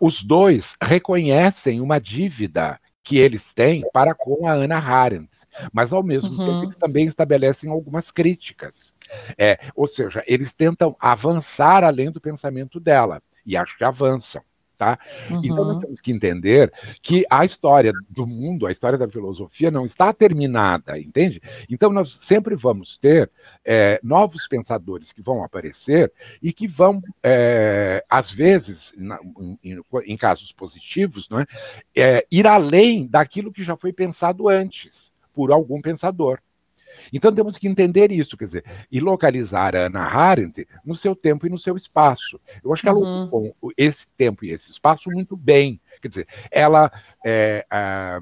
[0.00, 5.30] os dois reconhecem uma dívida que eles têm para com a Ana Arendt,
[5.70, 6.36] mas ao mesmo uhum.
[6.38, 8.94] tempo eles também estabelecem algumas críticas.
[9.38, 14.42] É, ou seja, eles tentam avançar além do pensamento dela, e acho que avançam.
[14.76, 14.98] Tá?
[15.30, 15.38] Uhum.
[15.44, 15.80] Então nós uhum.
[15.80, 20.98] temos que entender que a história do mundo, a história da filosofia não está terminada,
[20.98, 21.40] entende?
[21.70, 23.30] Então nós sempre vamos ter
[23.64, 29.18] é, novos pensadores que vão aparecer e que vão, é, às vezes, na,
[29.62, 31.46] em, em, casos positivos, não é,
[31.94, 36.40] é, ir além daquilo que já foi pensado antes por algum pensador.
[37.12, 41.46] Então temos que entender isso, quer dizer, e localizar a Ana Arendt no seu tempo
[41.46, 42.40] e no seu espaço.
[42.62, 43.22] Eu acho que ela uhum.
[43.22, 45.80] ocupou esse tempo e esse espaço muito bem.
[46.00, 46.90] Quer dizer, ela
[47.24, 48.20] é, é,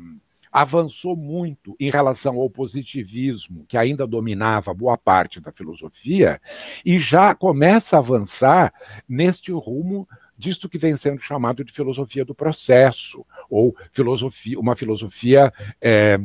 [0.52, 6.40] avançou muito em relação ao positivismo, que ainda dominava boa parte da filosofia,
[6.84, 8.72] e já começa a avançar
[9.08, 10.06] neste rumo
[10.36, 16.18] disto que vem sendo chamado de filosofia do processo, ou filosofia, uma filosofia é,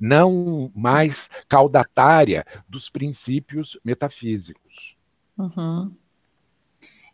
[0.00, 4.96] não mais caudatária dos princípios metafísicos.
[5.36, 5.92] Uhum.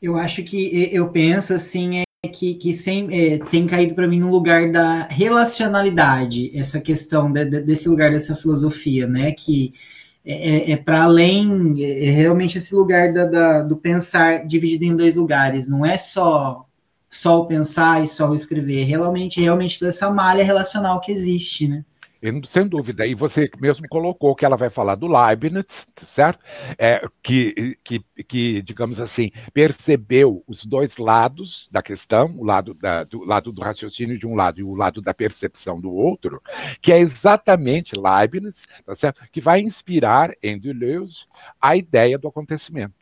[0.01, 4.20] Eu acho que eu penso assim é que, que sem, é, tem caído para mim
[4.20, 9.33] no lugar da relacionalidade essa questão de, de, desse lugar dessa filosofia, né?
[9.33, 9.72] Que
[10.25, 14.85] é, é, é para além, é, é realmente esse lugar da, da, do pensar dividido
[14.85, 15.68] em dois lugares.
[15.68, 16.66] Não é só
[17.09, 21.12] só o pensar e só o escrever, é realmente realmente toda essa malha relacional que
[21.12, 21.85] existe, né?
[22.49, 23.07] Sem dúvida.
[23.07, 26.45] E você mesmo colocou que ela vai falar do Leibniz, certo?
[26.79, 33.05] É, que, que, que, digamos assim, percebeu os dois lados da questão, o lado, da,
[33.05, 36.43] do lado do raciocínio de um lado e o lado da percepção do outro,
[36.81, 39.23] que é exatamente Leibniz, tá certo?
[39.31, 41.27] que vai inspirar em Deleuze
[41.61, 42.95] a ideia do acontecimento.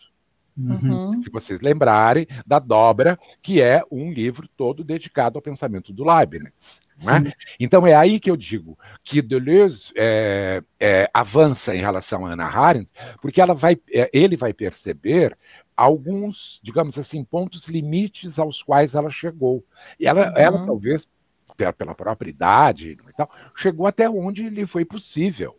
[0.57, 1.21] Uhum.
[1.21, 6.84] Se vocês lembrarem da Dobra, que é um livro todo dedicado ao pensamento do Leibniz.
[7.03, 7.33] É?
[7.59, 12.45] Então é aí que eu digo que Deleuze é, é, avança em relação a Ana
[12.45, 12.89] Arendt,
[13.21, 15.37] porque ela vai, é, ele vai perceber
[15.77, 19.65] alguns, digamos assim, pontos limites aos quais ela chegou.
[19.99, 20.37] E ela, uhum.
[20.37, 21.09] ela talvez,
[21.57, 25.59] pela, própria idade e tal, chegou até onde lhe foi possível.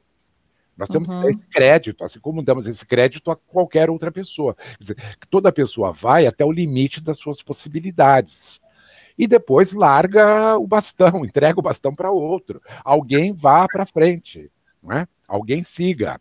[0.78, 1.30] Nós temos uhum.
[1.30, 4.56] esse crédito, assim como damos esse crédito a qualquer outra pessoa.
[4.56, 8.62] Quer dizer, toda pessoa vai até o limite das suas possibilidades
[9.18, 12.62] e depois larga o bastão, entrega o bastão para outro.
[12.84, 14.52] Alguém vá para frente,
[14.82, 15.08] não é?
[15.28, 16.20] Alguém siga.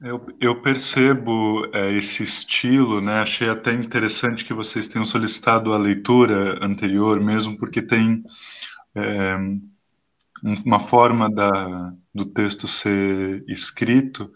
[0.00, 3.20] Eu, eu percebo é, esse estilo, né?
[3.20, 8.24] Achei até interessante que vocês tenham solicitado a leitura anterior, mesmo porque tem
[8.96, 9.36] é,
[10.64, 14.32] uma forma da, do texto ser escrito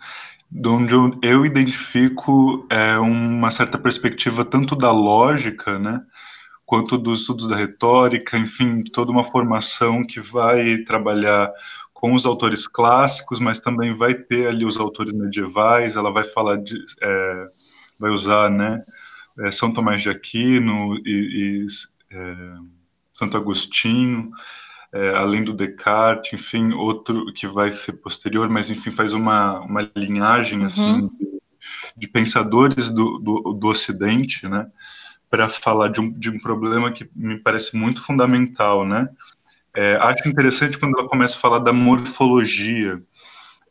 [0.58, 6.00] de onde eu, identifico é, uma certa perspectiva tanto da lógica, né,
[6.64, 11.52] quanto dos estudos da retórica, enfim, toda uma formação que vai trabalhar
[11.92, 16.56] com os autores clássicos, mas também vai ter ali os autores medievais, ela vai falar
[16.56, 17.48] de, é,
[17.98, 18.82] vai usar, né,
[19.40, 21.66] é, São Tomás de Aquino e, e
[22.16, 22.36] é,
[23.12, 24.30] Santo Agostinho,
[24.96, 29.90] é, além do Descartes, enfim, outro que vai ser posterior, mas enfim, faz uma, uma
[29.94, 30.66] linhagem uhum.
[30.66, 31.40] assim de,
[31.96, 34.66] de, pensadores do, do, do Ocidente, né,
[35.28, 39.08] para falar de um, de um problema que me parece muito fundamental, né.
[39.74, 43.02] É, acho interessante quando ela começa a falar da morfologia,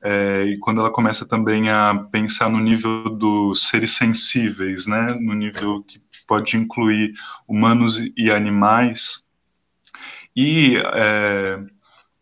[0.03, 5.33] é, e quando ela começa também a pensar no nível dos seres sensíveis, né, no
[5.33, 7.13] nível que pode incluir
[7.47, 9.24] humanos e animais,
[10.35, 11.59] e é,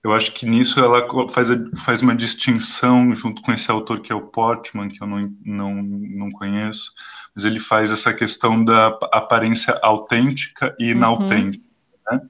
[0.04, 1.47] eu acho que nisso ela faz,
[1.84, 5.82] faz uma distinção junto com esse autor que é o Portman, que eu não, não,
[5.82, 6.91] não conheço,
[7.34, 10.91] mas ele faz essa questão da aparência autêntica e uhum.
[10.91, 11.63] inautêntica,
[12.12, 12.17] uhum.
[12.17, 12.21] né?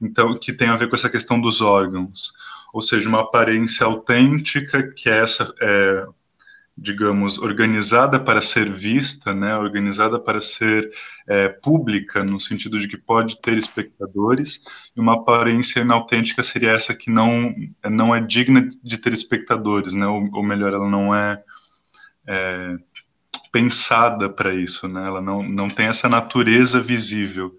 [0.00, 2.32] Então, que tem a ver com essa questão dos órgãos.
[2.72, 6.06] Ou seja, uma aparência autêntica, que é essa, é,
[6.76, 10.90] digamos, organizada para ser vista, né, organizada para ser
[11.28, 14.60] é, pública, no sentido de que pode ter espectadores,
[14.96, 17.54] e uma aparência inautêntica seria essa que não,
[17.88, 21.40] não é digna de ter espectadores, né, ou, ou melhor, ela não é,
[22.26, 22.76] é
[23.52, 27.56] pensada para isso, né, ela não, não tem essa natureza visível.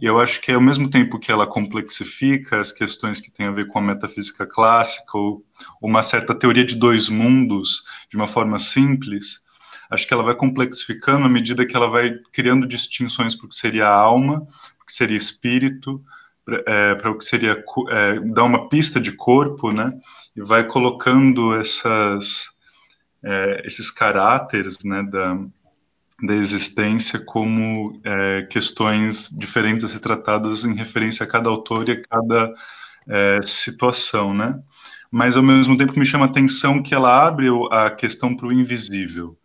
[0.00, 3.52] E eu acho que ao mesmo tempo que ela complexifica as questões que têm a
[3.52, 5.44] ver com a metafísica clássica ou
[5.80, 9.42] uma certa teoria de dois mundos de uma forma simples,
[9.90, 13.54] acho que ela vai complexificando à medida que ela vai criando distinções para o que
[13.54, 14.46] seria alma,
[14.82, 16.04] o que seria espírito,
[16.44, 19.92] para é, o que seria é, dar uma pista de corpo, né?
[20.36, 22.54] E vai colocando essas
[23.22, 25.36] é, esses caráteres, né, da,
[26.22, 31.92] da existência como é, questões diferentes a ser tratadas em referência a cada autor e
[31.92, 32.54] a cada
[33.06, 34.58] é, situação, né?
[35.10, 38.52] Mas ao mesmo tempo me chama a atenção que ela abre a questão para o
[38.52, 39.36] invisível,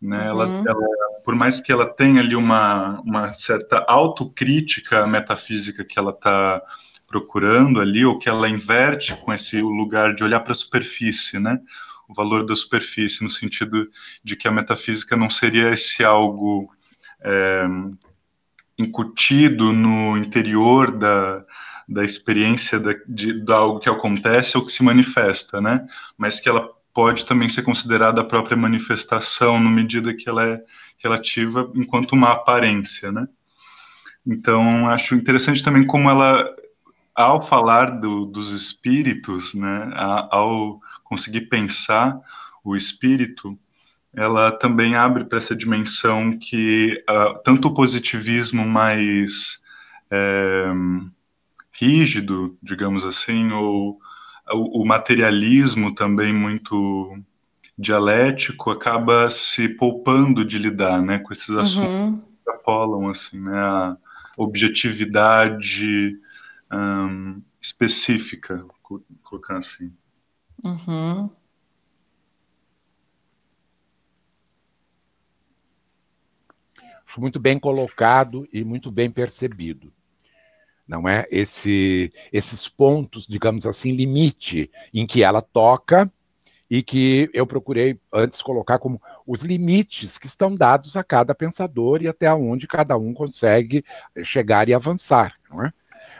[0.00, 0.18] né?
[0.32, 0.40] Uhum.
[0.40, 0.86] Ela, ela,
[1.24, 6.62] por mais que ela tenha ali uma, uma certa autocrítica metafísica que ela está
[7.06, 11.60] procurando ali, ou que ela inverte com esse lugar de olhar para a superfície, né?
[12.08, 13.88] O valor da superfície, no sentido
[14.22, 16.70] de que a metafísica não seria esse algo
[17.20, 17.66] é,
[18.78, 21.44] incutido no interior da,
[21.88, 25.86] da experiência da, de, de algo que acontece ou que se manifesta, né?
[26.16, 30.62] Mas que ela pode também ser considerada a própria manifestação, no medida que ela é
[30.98, 33.26] relativa enquanto uma aparência, né?
[34.26, 36.48] Então, acho interessante também como ela,
[37.14, 39.90] ao falar do, dos espíritos, né,
[40.30, 40.80] ao
[41.14, 42.20] conseguir pensar
[42.64, 43.56] o espírito,
[44.12, 49.62] ela também abre para essa dimensão que uh, tanto o positivismo mais
[50.10, 50.66] é,
[51.72, 53.98] rígido, digamos assim, ou
[54.52, 57.16] o, materialismo também muito
[57.78, 62.18] dialético acaba se poupando de lidar, né, com esses assuntos Uhum.
[62.18, 63.96] que extrapolam, assim, né, a
[64.36, 66.18] objetividade
[66.72, 68.64] hum, específica,
[69.22, 69.92] colocar assim.
[70.64, 71.30] Uhum.
[77.06, 79.92] Acho muito bem colocado e muito bem percebido.
[80.88, 86.10] Não é esse esses pontos, digamos assim, limite em que ela toca
[86.68, 92.02] e que eu procurei antes colocar como os limites que estão dados a cada pensador
[92.02, 93.84] e até onde cada um consegue
[94.24, 95.72] chegar e avançar, não é?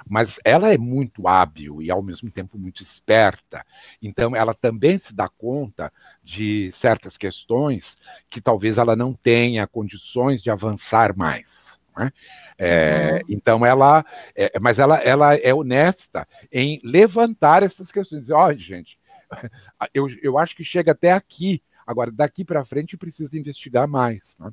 [0.07, 3.65] Mas ela é muito hábil e ao mesmo tempo muito esperta.
[4.03, 5.93] Então ela também se dá conta
[6.23, 7.97] de certas questões
[8.29, 11.79] que talvez ela não tenha condições de avançar mais.
[11.97, 12.13] não é?
[12.61, 13.21] Uhum.
[13.29, 18.23] Então ela, é, mas ela, ela é honesta em levantar essas questões.
[18.23, 18.99] Dizer, ó, gente,
[19.93, 21.63] eu, eu acho que chega até aqui.
[21.87, 24.37] Agora, daqui para frente, precisa investigar mais.
[24.39, 24.51] né?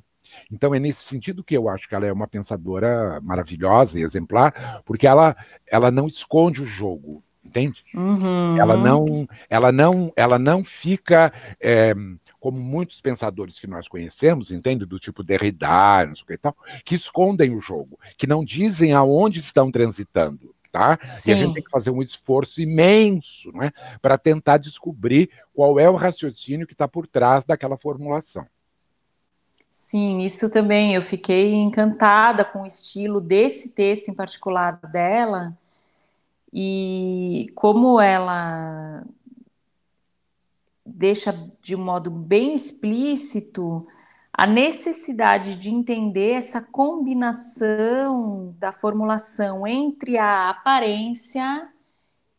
[0.50, 4.82] Então, é nesse sentido que eu acho que ela é uma pensadora maravilhosa e exemplar,
[4.84, 7.82] porque ela, ela não esconde o jogo, entende?
[7.94, 8.56] Uhum.
[8.58, 11.94] Ela não, ela não, ela não fica é,
[12.40, 14.84] como muitos pensadores que nós conhecemos, entende?
[14.84, 18.44] Do tipo Derrida, não sei o que e tal, que escondem o jogo, que não
[18.44, 20.54] dizem aonde estão transitando.
[20.72, 20.98] Tá?
[21.02, 21.36] E a Sim.
[21.36, 23.70] gente tem que fazer um esforço imenso né,
[24.00, 28.46] para tentar descobrir qual é o raciocínio que está por trás daquela formulação.
[29.70, 30.94] Sim, isso também.
[30.94, 35.56] Eu fiquei encantada com o estilo desse texto em particular dela
[36.52, 39.04] e como ela
[40.84, 43.86] deixa de um modo bem explícito
[44.32, 51.68] a necessidade de entender essa combinação da formulação entre a aparência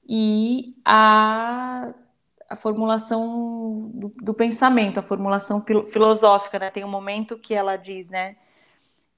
[0.07, 1.93] e a,
[2.49, 6.71] a formulação do, do pensamento, a formulação fil- filosófica, né?
[6.71, 8.35] Tem um momento que ela diz, né?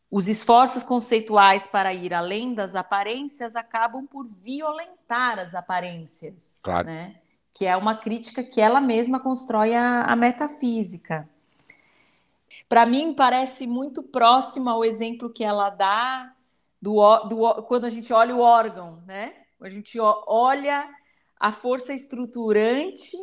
[0.10, 6.88] Os esforços conceituais para ir além das aparências acabam por violentar as aparências, Claro.
[6.88, 7.16] né?
[7.54, 11.28] Que é uma crítica que ela mesma constrói à metafísica.
[12.68, 16.34] Para mim, parece muito próximo ao exemplo que ela dá
[16.82, 16.96] do,
[17.28, 19.34] do quando a gente olha o órgão, né?
[19.62, 20.88] A gente olha
[21.40, 23.16] a força estruturante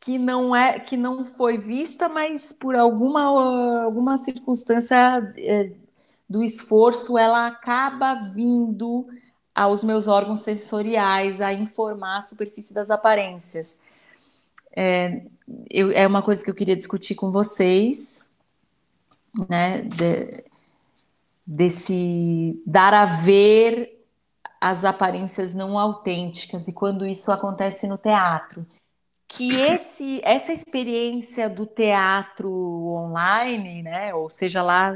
[0.00, 4.96] que não é que não foi vista, mas por alguma alguma circunstância
[5.36, 5.72] eh,
[6.28, 9.06] do esforço ela acaba vindo
[9.54, 13.78] aos meus órgãos sensoriais a informar a superfície das aparências.
[14.76, 15.22] É,
[15.70, 18.29] eu- é uma coisa que eu queria discutir com vocês,
[19.48, 19.82] né?
[19.82, 20.44] de-
[21.46, 24.06] desse dar a ver
[24.60, 28.64] as aparências não autênticas e quando isso acontece no teatro.
[29.26, 34.92] Que esse, essa experiência do teatro online, né, ou seja lá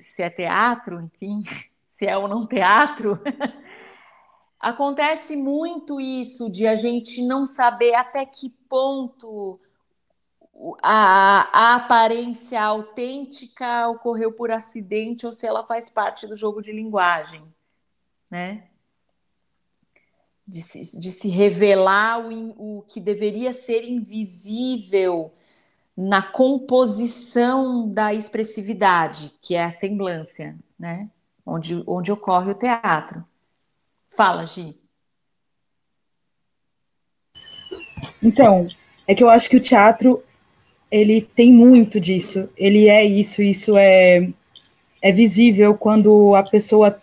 [0.00, 1.42] se é teatro, enfim,
[1.90, 3.20] se é ou não teatro,
[4.60, 9.58] acontece muito isso de a gente não saber até que ponto
[10.82, 16.72] a, a aparência autêntica ocorreu por acidente ou se ela faz parte do jogo de
[16.72, 17.42] linguagem,
[18.30, 18.68] né?
[20.46, 25.32] De se, de se revelar o, o que deveria ser invisível
[25.96, 31.10] na composição da expressividade, que é a semblância, né?
[31.44, 33.24] Onde, onde ocorre o teatro.
[34.08, 34.80] Fala, Gi.
[38.22, 38.68] Então,
[39.08, 40.22] é que eu acho que o teatro
[40.92, 42.48] ele tem muito disso.
[42.56, 44.28] Ele é isso, isso é
[45.02, 46.96] é visível quando a pessoa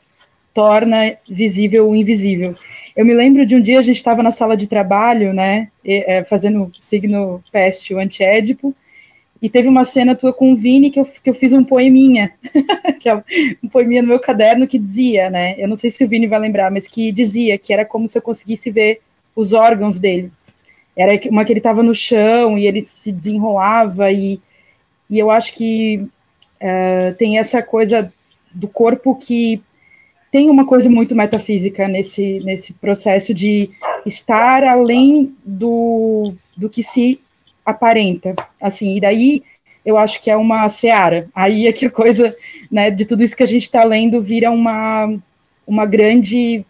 [0.54, 2.56] torna visível o invisível.
[2.96, 6.24] Eu me lembro de um dia a gente estava na sala de trabalho, né, é,
[6.24, 8.74] fazendo signo peste, o antiédipo,
[9.42, 12.32] e teve uma cena tua com o Vini que eu, que eu fiz um poeminha,
[13.00, 13.16] que é
[13.64, 16.40] um poeminha no meu caderno que dizia, né, eu não sei se o Vini vai
[16.40, 19.00] lembrar, mas que dizia que era como se eu conseguisse ver
[19.36, 20.32] os órgãos dele.
[21.00, 24.38] Era uma que ele estava no chão e ele se desenrolava e,
[25.10, 26.06] e eu acho que
[26.62, 28.12] uh, tem essa coisa
[28.54, 29.62] do corpo que
[30.30, 33.70] tem uma coisa muito metafísica nesse, nesse processo de
[34.06, 37.20] estar além do, do que se
[37.66, 39.44] aparenta, assim, e daí
[39.86, 42.36] eu acho que é uma seara, aí é que a coisa,
[42.70, 45.18] né, de tudo isso que a gente está lendo vira uma,
[45.66, 46.66] uma grande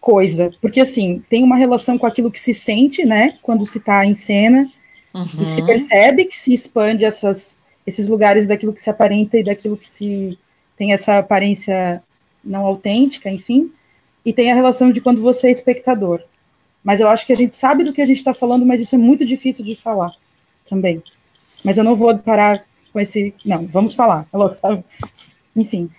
[0.00, 4.04] coisa, porque assim, tem uma relação com aquilo que se sente, né, quando se está
[4.06, 4.68] em cena,
[5.12, 5.26] Uhum.
[5.40, 9.76] e se percebe que se expande essas, esses lugares daquilo que se aparenta e daquilo
[9.76, 10.38] que se
[10.76, 12.00] tem essa aparência
[12.44, 13.72] não autêntica, enfim,
[14.24, 16.22] e tem a relação de quando você é espectador.
[16.82, 18.94] Mas eu acho que a gente sabe do que a gente está falando, mas isso
[18.94, 20.12] é muito difícil de falar
[20.68, 21.02] também.
[21.64, 23.34] Mas eu não vou parar com esse.
[23.44, 24.26] Não, vamos falar.
[25.54, 25.90] Enfim.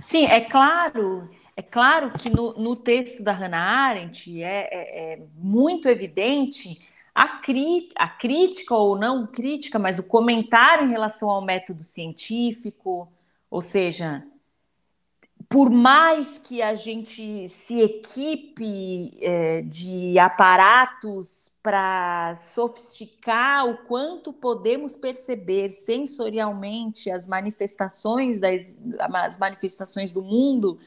[0.00, 1.28] Sim, é claro.
[1.56, 6.80] É claro que no, no texto da Hannah Arendt é, é, é muito evidente
[7.14, 13.12] a, cri, a crítica ou não crítica, mas o comentário em relação ao método científico,
[13.50, 14.24] ou seja,
[15.52, 24.96] por mais que a gente se equipe é, de aparatos para sofisticar o quanto podemos
[24.96, 30.78] perceber sensorialmente as manifestações das as manifestações do mundo,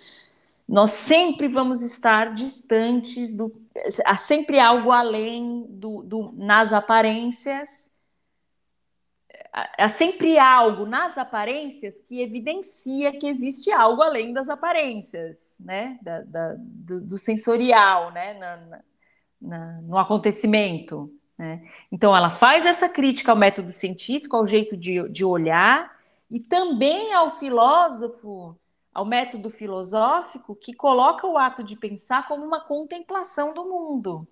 [0.68, 3.56] nós sempre vamos estar distantes do
[4.04, 7.96] há sempre algo além do, do nas aparências
[9.78, 15.98] há sempre algo nas aparências que evidencia que existe algo além das aparências, né?
[16.02, 18.34] Da, da, do, do, sensorial, né?
[18.34, 18.82] Na,
[19.42, 21.10] na, no acontecimento.
[21.38, 21.62] Né?
[21.92, 25.94] Então, ela faz essa crítica ao método científico, ao jeito de, de olhar,
[26.30, 28.58] e também ao filósofo,
[28.96, 34.26] ao método filosófico, que coloca o ato de pensar como uma contemplação do mundo.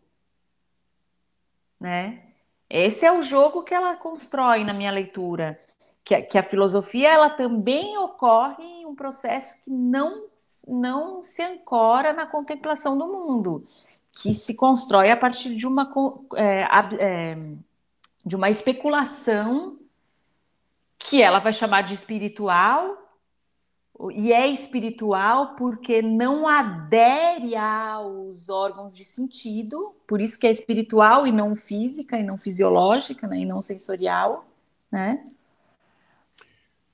[1.77, 2.23] Né?
[2.69, 5.59] Esse é o jogo que ela constrói na minha leitura,
[6.01, 10.31] que, que a filosofia ela também ocorre em um processo que não
[10.67, 13.65] não se ancora na contemplação do mundo,
[14.11, 15.91] que se constrói a partir de uma
[16.35, 16.67] é,
[16.99, 17.37] é,
[18.23, 19.79] de uma especulação
[20.97, 23.02] que ela vai chamar de espiritual
[24.11, 31.25] e é espiritual porque não adere aos órgãos de sentido, por isso que é espiritual
[31.25, 34.45] e não física, e não fisiológica, né, e não sensorial,
[34.91, 35.25] né?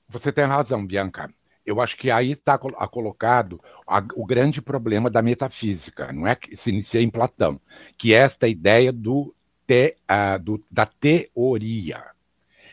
[0.08, 1.32] Você tem razão, Bianca.
[1.64, 6.56] Eu acho que aí está colocado a, o grande problema da metafísica, não é que
[6.56, 7.60] se inicia em Platão,
[7.96, 9.34] que é esta ideia do,
[9.66, 12.02] te, uh, do da teoria,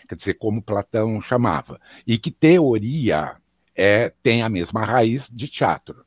[0.07, 3.37] quer dizer, como Platão chamava, e que teoria
[3.77, 6.03] é, tem a mesma raiz de teatro,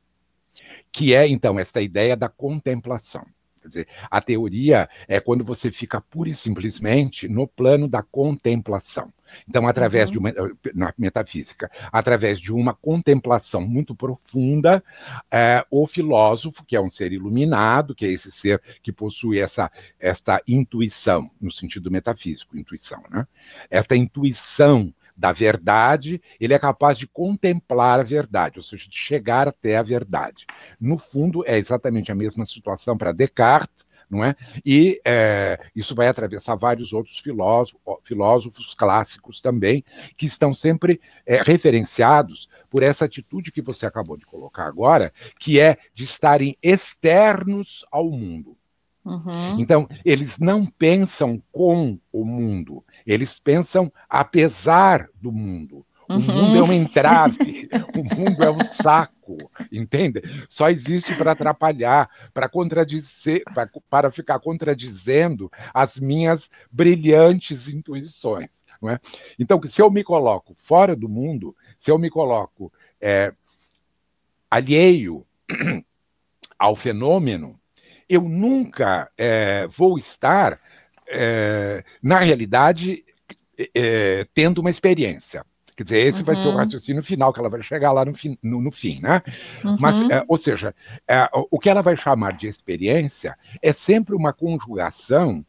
[0.90, 3.24] que é, então, esta ideia da contemplação.
[3.62, 9.12] Quer dizer, a teoria é quando você fica pura e simplesmente no plano da contemplação.
[9.46, 10.12] Então, através uhum.
[10.12, 10.32] de uma
[10.74, 14.82] na metafísica, através de uma contemplação muito profunda,
[15.30, 19.70] é, o filósofo, que é um ser iluminado, que é esse ser que possui essa
[20.00, 23.26] esta intuição no sentido metafísico, intuição, né?
[23.70, 29.46] Esta intuição da verdade, ele é capaz de contemplar a verdade, ou seja, de chegar
[29.46, 30.46] até a verdade.
[30.80, 34.34] No fundo, é exatamente a mesma situação para Descartes, não é?
[34.64, 39.84] E é, isso vai atravessar vários outros filósofos, filósofos clássicos também,
[40.16, 45.60] que estão sempre é, referenciados por essa atitude que você acabou de colocar agora, que
[45.60, 48.56] é de estarem externos ao mundo.
[49.10, 49.58] Uhum.
[49.58, 55.84] Então, eles não pensam com o mundo, eles pensam apesar do mundo.
[56.08, 56.20] O uhum.
[56.20, 59.36] mundo é um entrave, o mundo é um saco,
[59.70, 60.22] entende?
[60.48, 68.48] Só existe para atrapalhar, para contradizer, pra, para ficar contradizendo as minhas brilhantes intuições.
[68.80, 68.98] Não é?
[69.38, 73.32] Então, se eu me coloco fora do mundo, se eu me coloco é,
[74.50, 75.26] alheio
[76.58, 77.59] ao fenômeno,
[78.10, 80.58] eu nunca é, vou estar,
[81.08, 83.04] é, na realidade,
[83.72, 85.46] é, tendo uma experiência.
[85.76, 86.26] Quer dizer, esse uhum.
[86.26, 86.56] vai ser o uhum.
[86.56, 89.22] raciocínio final, que ela vai chegar lá no fim, no, no fim né?
[89.64, 89.76] Uhum.
[89.78, 89.96] Mas,
[90.26, 90.74] ou seja,
[91.50, 95.46] o que ela vai chamar de experiência é sempre uma conjugação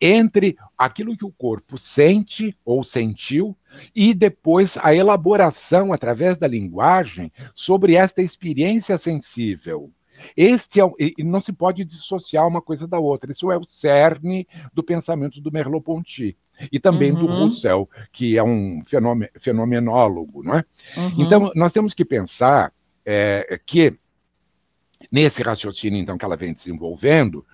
[0.00, 3.56] entre aquilo que o corpo sente ou sentiu
[3.94, 9.90] e depois a elaboração através da linguagem sobre esta experiência sensível.
[10.36, 13.32] Este é, e não se pode dissociar uma coisa da outra.
[13.32, 16.36] Isso é o cerne do pensamento do Merleau-Ponty
[16.72, 17.18] e também uhum.
[17.18, 18.82] do Roussel, que é um
[19.38, 20.64] fenomenólogo, não é?
[20.96, 21.14] Uhum.
[21.18, 22.72] Então nós temos que pensar
[23.04, 23.98] é, que
[25.12, 27.44] nesse raciocínio então que ela vem desenvolvendo,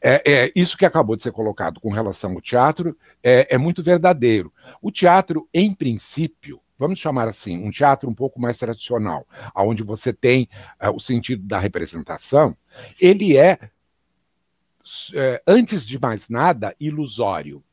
[0.00, 3.82] é, é, isso que acabou de ser colocado com relação ao teatro é, é muito
[3.82, 4.52] verdadeiro.
[4.80, 9.26] O teatro, em princípio, vamos chamar assim, um teatro um pouco mais tradicional,
[9.56, 10.48] onde você tem
[10.82, 12.54] uh, o sentido da representação,
[13.00, 13.58] ele é,
[15.14, 17.64] é, antes de mais nada, ilusório.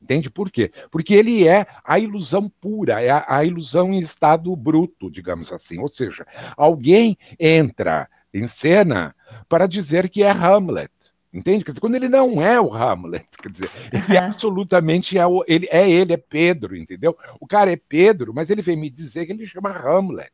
[0.00, 0.70] Entende por quê?
[0.90, 5.80] Porque ele é a ilusão pura, é a, a ilusão em estado bruto, digamos assim.
[5.80, 9.16] Ou seja, alguém entra em cena
[9.48, 10.92] para dizer que é Hamlet
[11.38, 11.64] Entende?
[11.64, 15.44] Quer dizer, quando ele não é o Hamlet, quer dizer, ele é absolutamente é, o,
[15.46, 17.16] ele, é ele, é Pedro, entendeu?
[17.38, 20.32] O cara é Pedro, mas ele vem me dizer que ele chama Hamlet.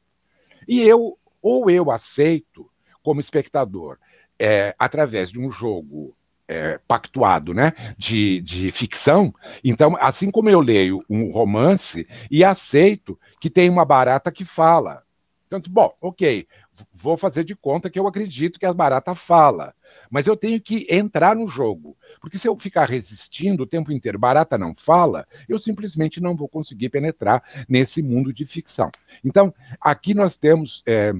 [0.66, 2.70] E eu, ou eu aceito
[3.02, 3.98] como espectador,
[4.38, 6.16] é, através de um jogo
[6.48, 9.34] é, pactuado, né, de, de ficção.
[9.62, 15.02] Então, assim como eu leio um romance e aceito que tem uma barata que fala.
[15.46, 16.46] Então, bom, ok,
[16.92, 19.74] vou fazer de conta que eu acredito que a barata fala,
[20.10, 24.18] mas eu tenho que entrar no jogo, porque se eu ficar resistindo o tempo inteiro,
[24.18, 28.90] barata não fala, eu simplesmente não vou conseguir penetrar nesse mundo de ficção.
[29.24, 31.12] Então, aqui nós temos é,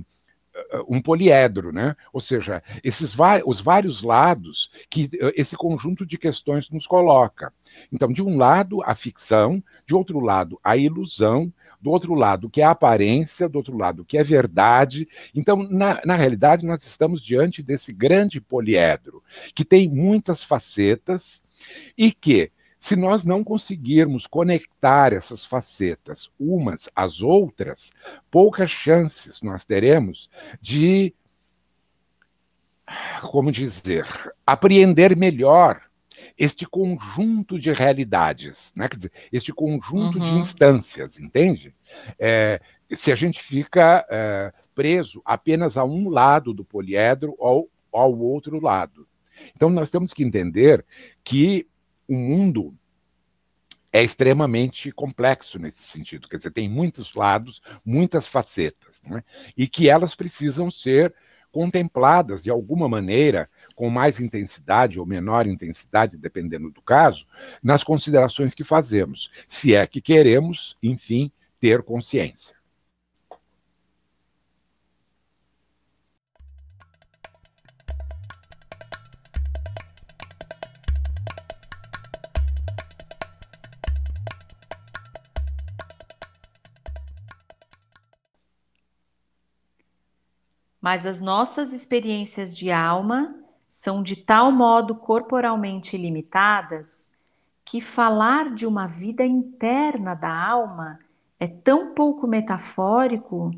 [0.88, 1.96] um poliedro, né?
[2.12, 7.52] Ou seja, esses os vários lados que eh, esse conjunto de questões nos coloca.
[7.92, 11.52] Então, de um lado, a ficção, de outro lado, a ilusão,
[11.84, 15.06] do outro lado, o que é aparência, do outro lado, o que é verdade.
[15.34, 19.22] Então, na, na realidade, nós estamos diante desse grande poliedro,
[19.54, 21.42] que tem muitas facetas
[21.96, 27.92] e que se nós não conseguirmos conectar essas facetas umas às outras,
[28.30, 30.30] poucas chances nós teremos
[30.62, 31.14] de,
[33.20, 34.06] como dizer,
[34.46, 35.82] apreender melhor
[36.38, 38.88] este conjunto de realidades, né?
[38.88, 40.24] quer dizer, este conjunto uhum.
[40.24, 41.74] de instâncias, entende?
[42.18, 42.60] É,
[42.90, 48.60] se a gente fica é, preso apenas a um lado do poliedro ou ao outro
[48.60, 49.06] lado.
[49.54, 50.84] Então, nós temos que entender
[51.22, 51.66] que
[52.08, 52.74] o mundo
[53.92, 59.22] é extremamente complexo nesse sentido, quer dizer, tem muitos lados, muitas facetas, né?
[59.56, 61.14] e que elas precisam ser
[61.54, 67.24] contempladas de alguma maneira, com mais intensidade ou menor intensidade, dependendo do caso,
[67.62, 71.30] nas considerações que fazemos, se é que queremos, enfim,
[71.60, 72.52] ter consciência.
[90.84, 93.34] Mas as nossas experiências de alma
[93.70, 97.16] são de tal modo corporalmente limitadas
[97.64, 100.98] que falar de uma vida interna da alma
[101.40, 103.50] é tão pouco metafórico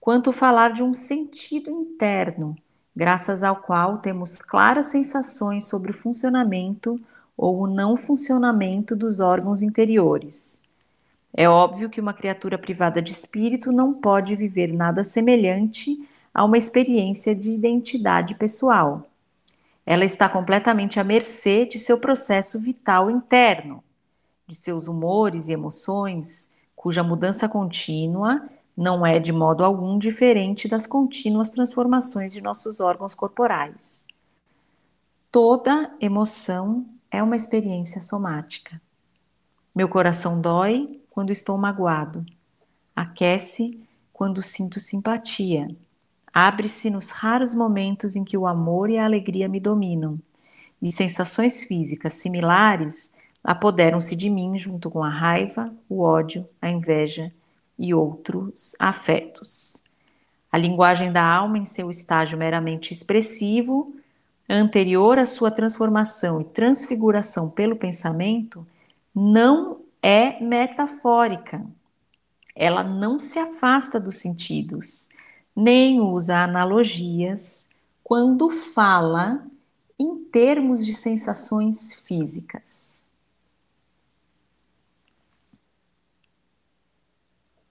[0.00, 2.56] quanto falar de um sentido interno,
[2.96, 7.00] graças ao qual temos claras sensações sobre o funcionamento
[7.36, 10.60] ou o não funcionamento dos órgãos interiores.
[11.32, 16.58] É óbvio que uma criatura privada de espírito não pode viver nada semelhante a uma
[16.58, 19.06] experiência de identidade pessoal.
[19.84, 23.82] Ela está completamente à mercê de seu processo vital interno,
[24.46, 30.86] de seus humores e emoções, cuja mudança contínua não é de modo algum diferente das
[30.86, 34.06] contínuas transformações de nossos órgãos corporais.
[35.30, 38.80] Toda emoção é uma experiência somática.
[39.74, 42.24] Meu coração dói quando estou magoado,
[42.96, 45.68] aquece quando sinto simpatia
[46.32, 50.18] abre-se nos raros momentos em que o amor e a alegria me dominam,
[50.80, 53.14] e sensações físicas similares
[53.44, 57.32] apoderam-se de mim junto com a raiva, o ódio, a inveja
[57.78, 59.84] e outros afetos.
[60.50, 63.94] A linguagem da alma, em seu estágio meramente expressivo,
[64.48, 68.66] anterior à sua transformação e transfiguração pelo pensamento,
[69.14, 71.64] não é metafórica.
[72.54, 75.08] Ela não se afasta dos sentidos
[75.54, 77.68] nem usa analogias
[78.02, 79.46] quando fala
[79.98, 83.08] em termos de sensações físicas.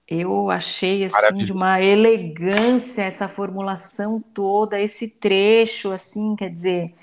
[0.06, 6.94] Eu achei assim de uma elegância essa formulação toda, esse trecho assim, quer dizer,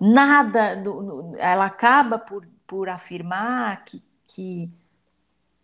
[0.00, 0.80] nada,
[1.38, 4.70] ela acaba por, por afirmar que, que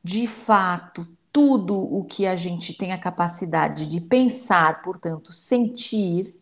[0.02, 1.06] de fato
[1.36, 6.34] tudo o que a gente tem a capacidade de pensar, portanto, sentir,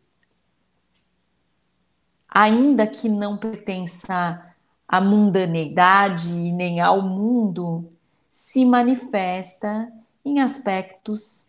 [2.29, 4.55] ainda que não pertença
[4.87, 7.91] à mundaneidade nem ao mundo,
[8.31, 9.93] se manifesta
[10.25, 11.49] em aspectos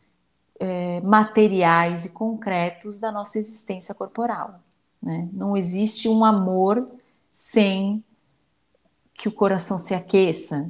[0.60, 4.60] é, materiais e concretos da nossa existência corporal.
[5.00, 5.30] Né?
[5.32, 6.90] Não existe um amor
[7.30, 8.04] sem
[9.14, 10.68] que o coração se aqueça,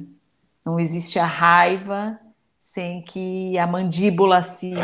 [0.62, 2.20] não existe a raiva
[2.66, 4.74] sem que a mandíbula se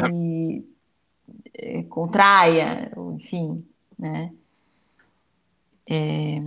[1.53, 3.67] é, contraia, enfim,
[3.99, 4.33] né?
[5.91, 6.39] É...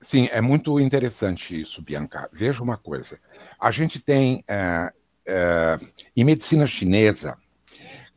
[0.00, 2.28] Sim, é muito interessante isso, Bianca.
[2.32, 3.20] Veja uma coisa:
[3.58, 4.92] a gente tem é,
[5.24, 5.78] é,
[6.16, 7.38] em medicina chinesa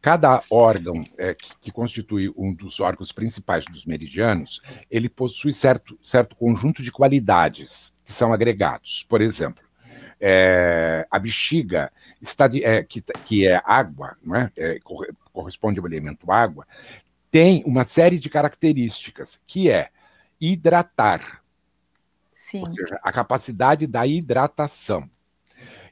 [0.02, 6.00] cada órgão é, que, que, constitui um dos órgãos principais dos meridianos, ele possui certo,
[6.02, 9.06] certo conjunto de qualidades que são agregados.
[9.08, 9.67] Por exemplo,
[10.20, 11.92] é, a bexiga
[12.22, 14.52] está de, é, que, que é água, não é?
[14.58, 14.80] é
[15.32, 16.66] corresponde ao elemento água,
[17.30, 19.90] tem uma série de características, que é
[20.40, 21.42] hidratar.
[22.32, 22.62] Sim.
[22.62, 25.10] Ou seja, a capacidade da hidratação.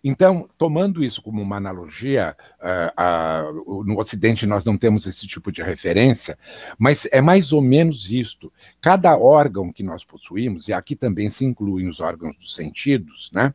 [0.07, 5.51] Então, tomando isso como uma analogia, uh, uh, no Ocidente nós não temos esse tipo
[5.51, 6.37] de referência,
[6.77, 8.53] mas é mais ou menos isto.
[8.79, 13.51] Cada órgão que nós possuímos, e aqui também se incluem os órgãos dos sentidos, né?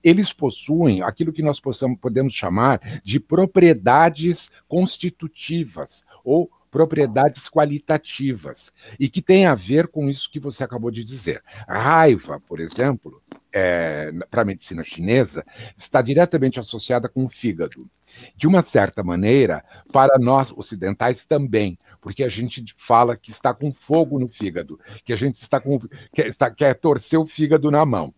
[0.00, 9.08] Eles possuem aquilo que nós possamos, podemos chamar de propriedades constitutivas ou propriedades qualitativas e
[9.08, 11.42] que tem a ver com isso que você acabou de dizer.
[11.66, 13.20] A raiva, por exemplo,
[13.52, 15.44] é, para a medicina chinesa,
[15.76, 17.88] está diretamente associada com o fígado.
[18.36, 23.72] De uma certa maneira, para nós ocidentais também, porque a gente fala que está com
[23.72, 25.78] fogo no fígado, que a gente está com
[26.12, 28.12] quer, está, quer torcer o fígado na mão,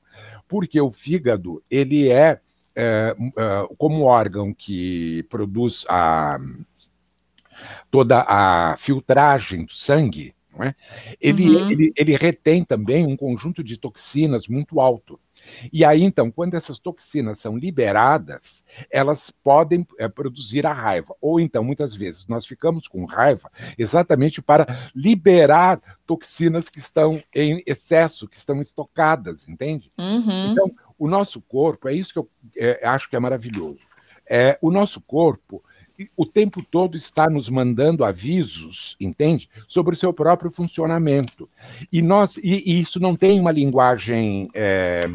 [0.49, 2.41] porque o fígado ele é,
[2.75, 3.15] é, é
[3.77, 6.39] como órgão que produz a
[7.91, 10.75] toda a filtragem do sangue, é?
[11.21, 11.71] ele, uhum.
[11.71, 15.19] ele, ele retém também um conjunto de toxinas muito alto.
[15.73, 21.15] E aí, então, quando essas toxinas são liberadas, elas podem é, produzir a raiva.
[21.21, 27.63] Ou então, muitas vezes, nós ficamos com raiva exatamente para liberar toxinas que estão em
[27.67, 29.91] excesso, que estão estocadas, entende?
[29.99, 30.53] Uhum.
[30.53, 33.81] Então, o nosso corpo, é isso que eu é, acho que é maravilhoso.
[34.29, 35.63] É, o nosso corpo
[36.17, 39.49] o tempo todo está nos mandando avisos, entende?
[39.67, 41.49] Sobre o seu próprio funcionamento.
[41.93, 45.09] E, nós, e, e isso não tem uma linguagem é,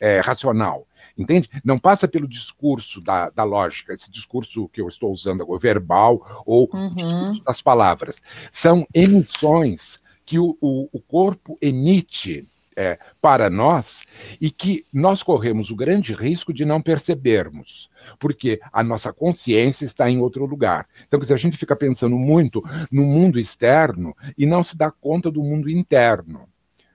[0.00, 0.86] é, racional.
[1.18, 1.50] Entende?
[1.62, 6.42] Não passa pelo discurso da, da lógica, esse discurso que eu estou usando agora, verbal
[6.46, 6.94] ou uhum.
[6.94, 8.22] discurso das palavras.
[8.50, 12.46] São emissões que o, o, o corpo emite
[12.80, 14.04] é, para nós
[14.40, 20.08] e que nós corremos o grande risco de não percebermos, porque a nossa consciência está
[20.08, 20.88] em outro lugar.
[21.06, 25.30] Então, se a gente fica pensando muito no mundo externo e não se dá conta
[25.30, 26.48] do mundo interno,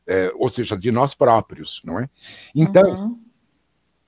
[0.08, 2.10] é, ou seja, de nós próprios, não é?
[2.56, 3.25] Então, uhum.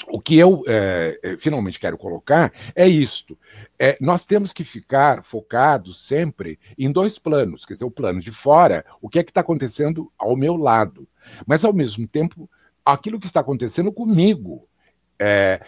[0.08, 3.38] O que eu é, finalmente quero colocar é isto:
[3.80, 8.32] é, nós temos que ficar focados sempre em dois planos, quer dizer, o plano de
[8.32, 11.08] fora, o que é que está acontecendo ao meu lado,
[11.45, 12.50] mas ao mesmo tempo
[12.86, 14.68] aquilo que está acontecendo comigo.
[15.20, 15.60] É,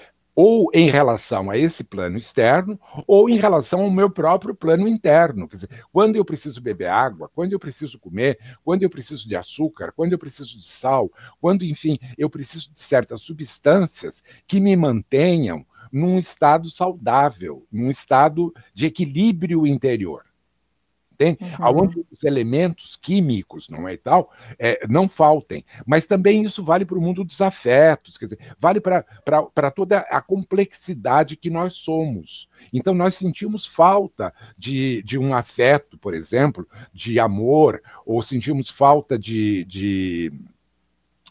[0.42, 5.50] ou em relação a esse plano externo, ou em relação ao meu próprio plano interno.
[5.50, 9.36] Quer dizer, quando eu preciso beber água, quando eu preciso comer, quando eu preciso de
[9.36, 11.12] açúcar, quando eu preciso de sal,
[11.42, 18.54] quando, enfim, eu preciso de certas substâncias que me mantenham num estado saudável, num estado
[18.74, 20.29] de equilíbrio interior
[21.20, 21.82] tem, uhum.
[21.82, 25.66] onde os elementos químicos, não é e tal, é, não faltem.
[25.86, 30.22] Mas também isso vale para o mundo dos afetos, quer dizer, vale para toda a
[30.22, 32.48] complexidade que nós somos.
[32.72, 39.20] Então, nós sentimos falta de, de um afeto, por exemplo, de amor, ou sentimos falta
[39.20, 40.32] de, de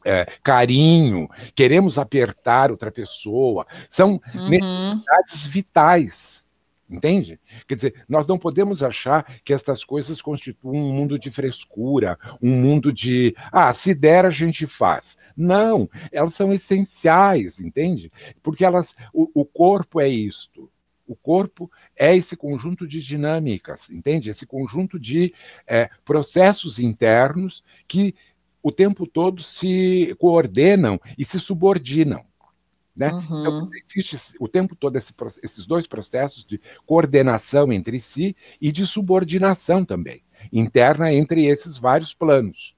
[0.04, 3.66] é, carinho, queremos apertar outra pessoa.
[3.88, 4.48] São uhum.
[4.50, 6.37] necessidades vitais.
[6.90, 7.38] Entende?
[7.68, 12.50] Quer dizer, nós não podemos achar que estas coisas constituem um mundo de frescura, um
[12.50, 15.18] mundo de, ah, se der a gente faz.
[15.36, 18.10] Não, elas são essenciais, entende?
[18.42, 20.70] Porque elas, o, o corpo é isto.
[21.06, 24.30] O corpo é esse conjunto de dinâmicas, entende?
[24.30, 25.34] Esse conjunto de
[25.66, 28.14] é, processos internos que
[28.62, 32.27] o tempo todo se coordenam e se subordinam.
[32.98, 33.12] Né?
[33.12, 33.40] Uhum.
[33.40, 38.84] Então, existe o tempo todo esse, esses dois processos de coordenação entre si e de
[38.88, 42.74] subordinação também, interna entre esses vários planos.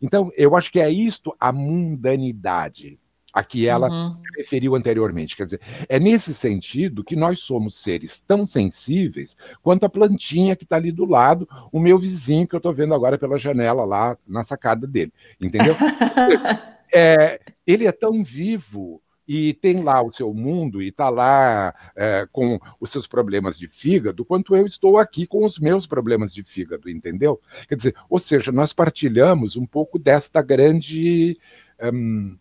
[0.00, 3.00] Então, eu acho que é isto a mundanidade
[3.32, 4.16] a que ela uhum.
[4.22, 5.36] se referiu anteriormente.
[5.36, 10.64] Quer dizer, é nesse sentido que nós somos seres tão sensíveis quanto a plantinha que
[10.64, 14.16] está ali do lado, o meu vizinho que eu estou vendo agora pela janela lá
[14.28, 15.12] na sacada dele.
[15.40, 15.74] Entendeu?
[16.94, 22.26] é, ele é tão vivo e tem lá o seu mundo e está lá é,
[22.32, 26.42] com os seus problemas de fígado, quanto eu estou aqui com os meus problemas de
[26.42, 27.40] fígado, entendeu?
[27.68, 31.38] Quer dizer, ou seja, nós partilhamos um pouco desta grande.
[31.82, 32.36] Um,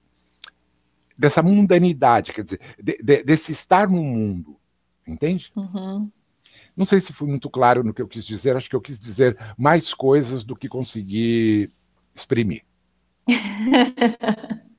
[1.18, 4.58] dessa mundanidade, quer dizer, de, de, desse estar no mundo,
[5.08, 5.52] entende?
[5.56, 6.10] Uhum.
[6.76, 9.00] Não sei se fui muito claro no que eu quis dizer, acho que eu quis
[9.00, 11.72] dizer mais coisas do que consegui
[12.16, 12.64] exprimir.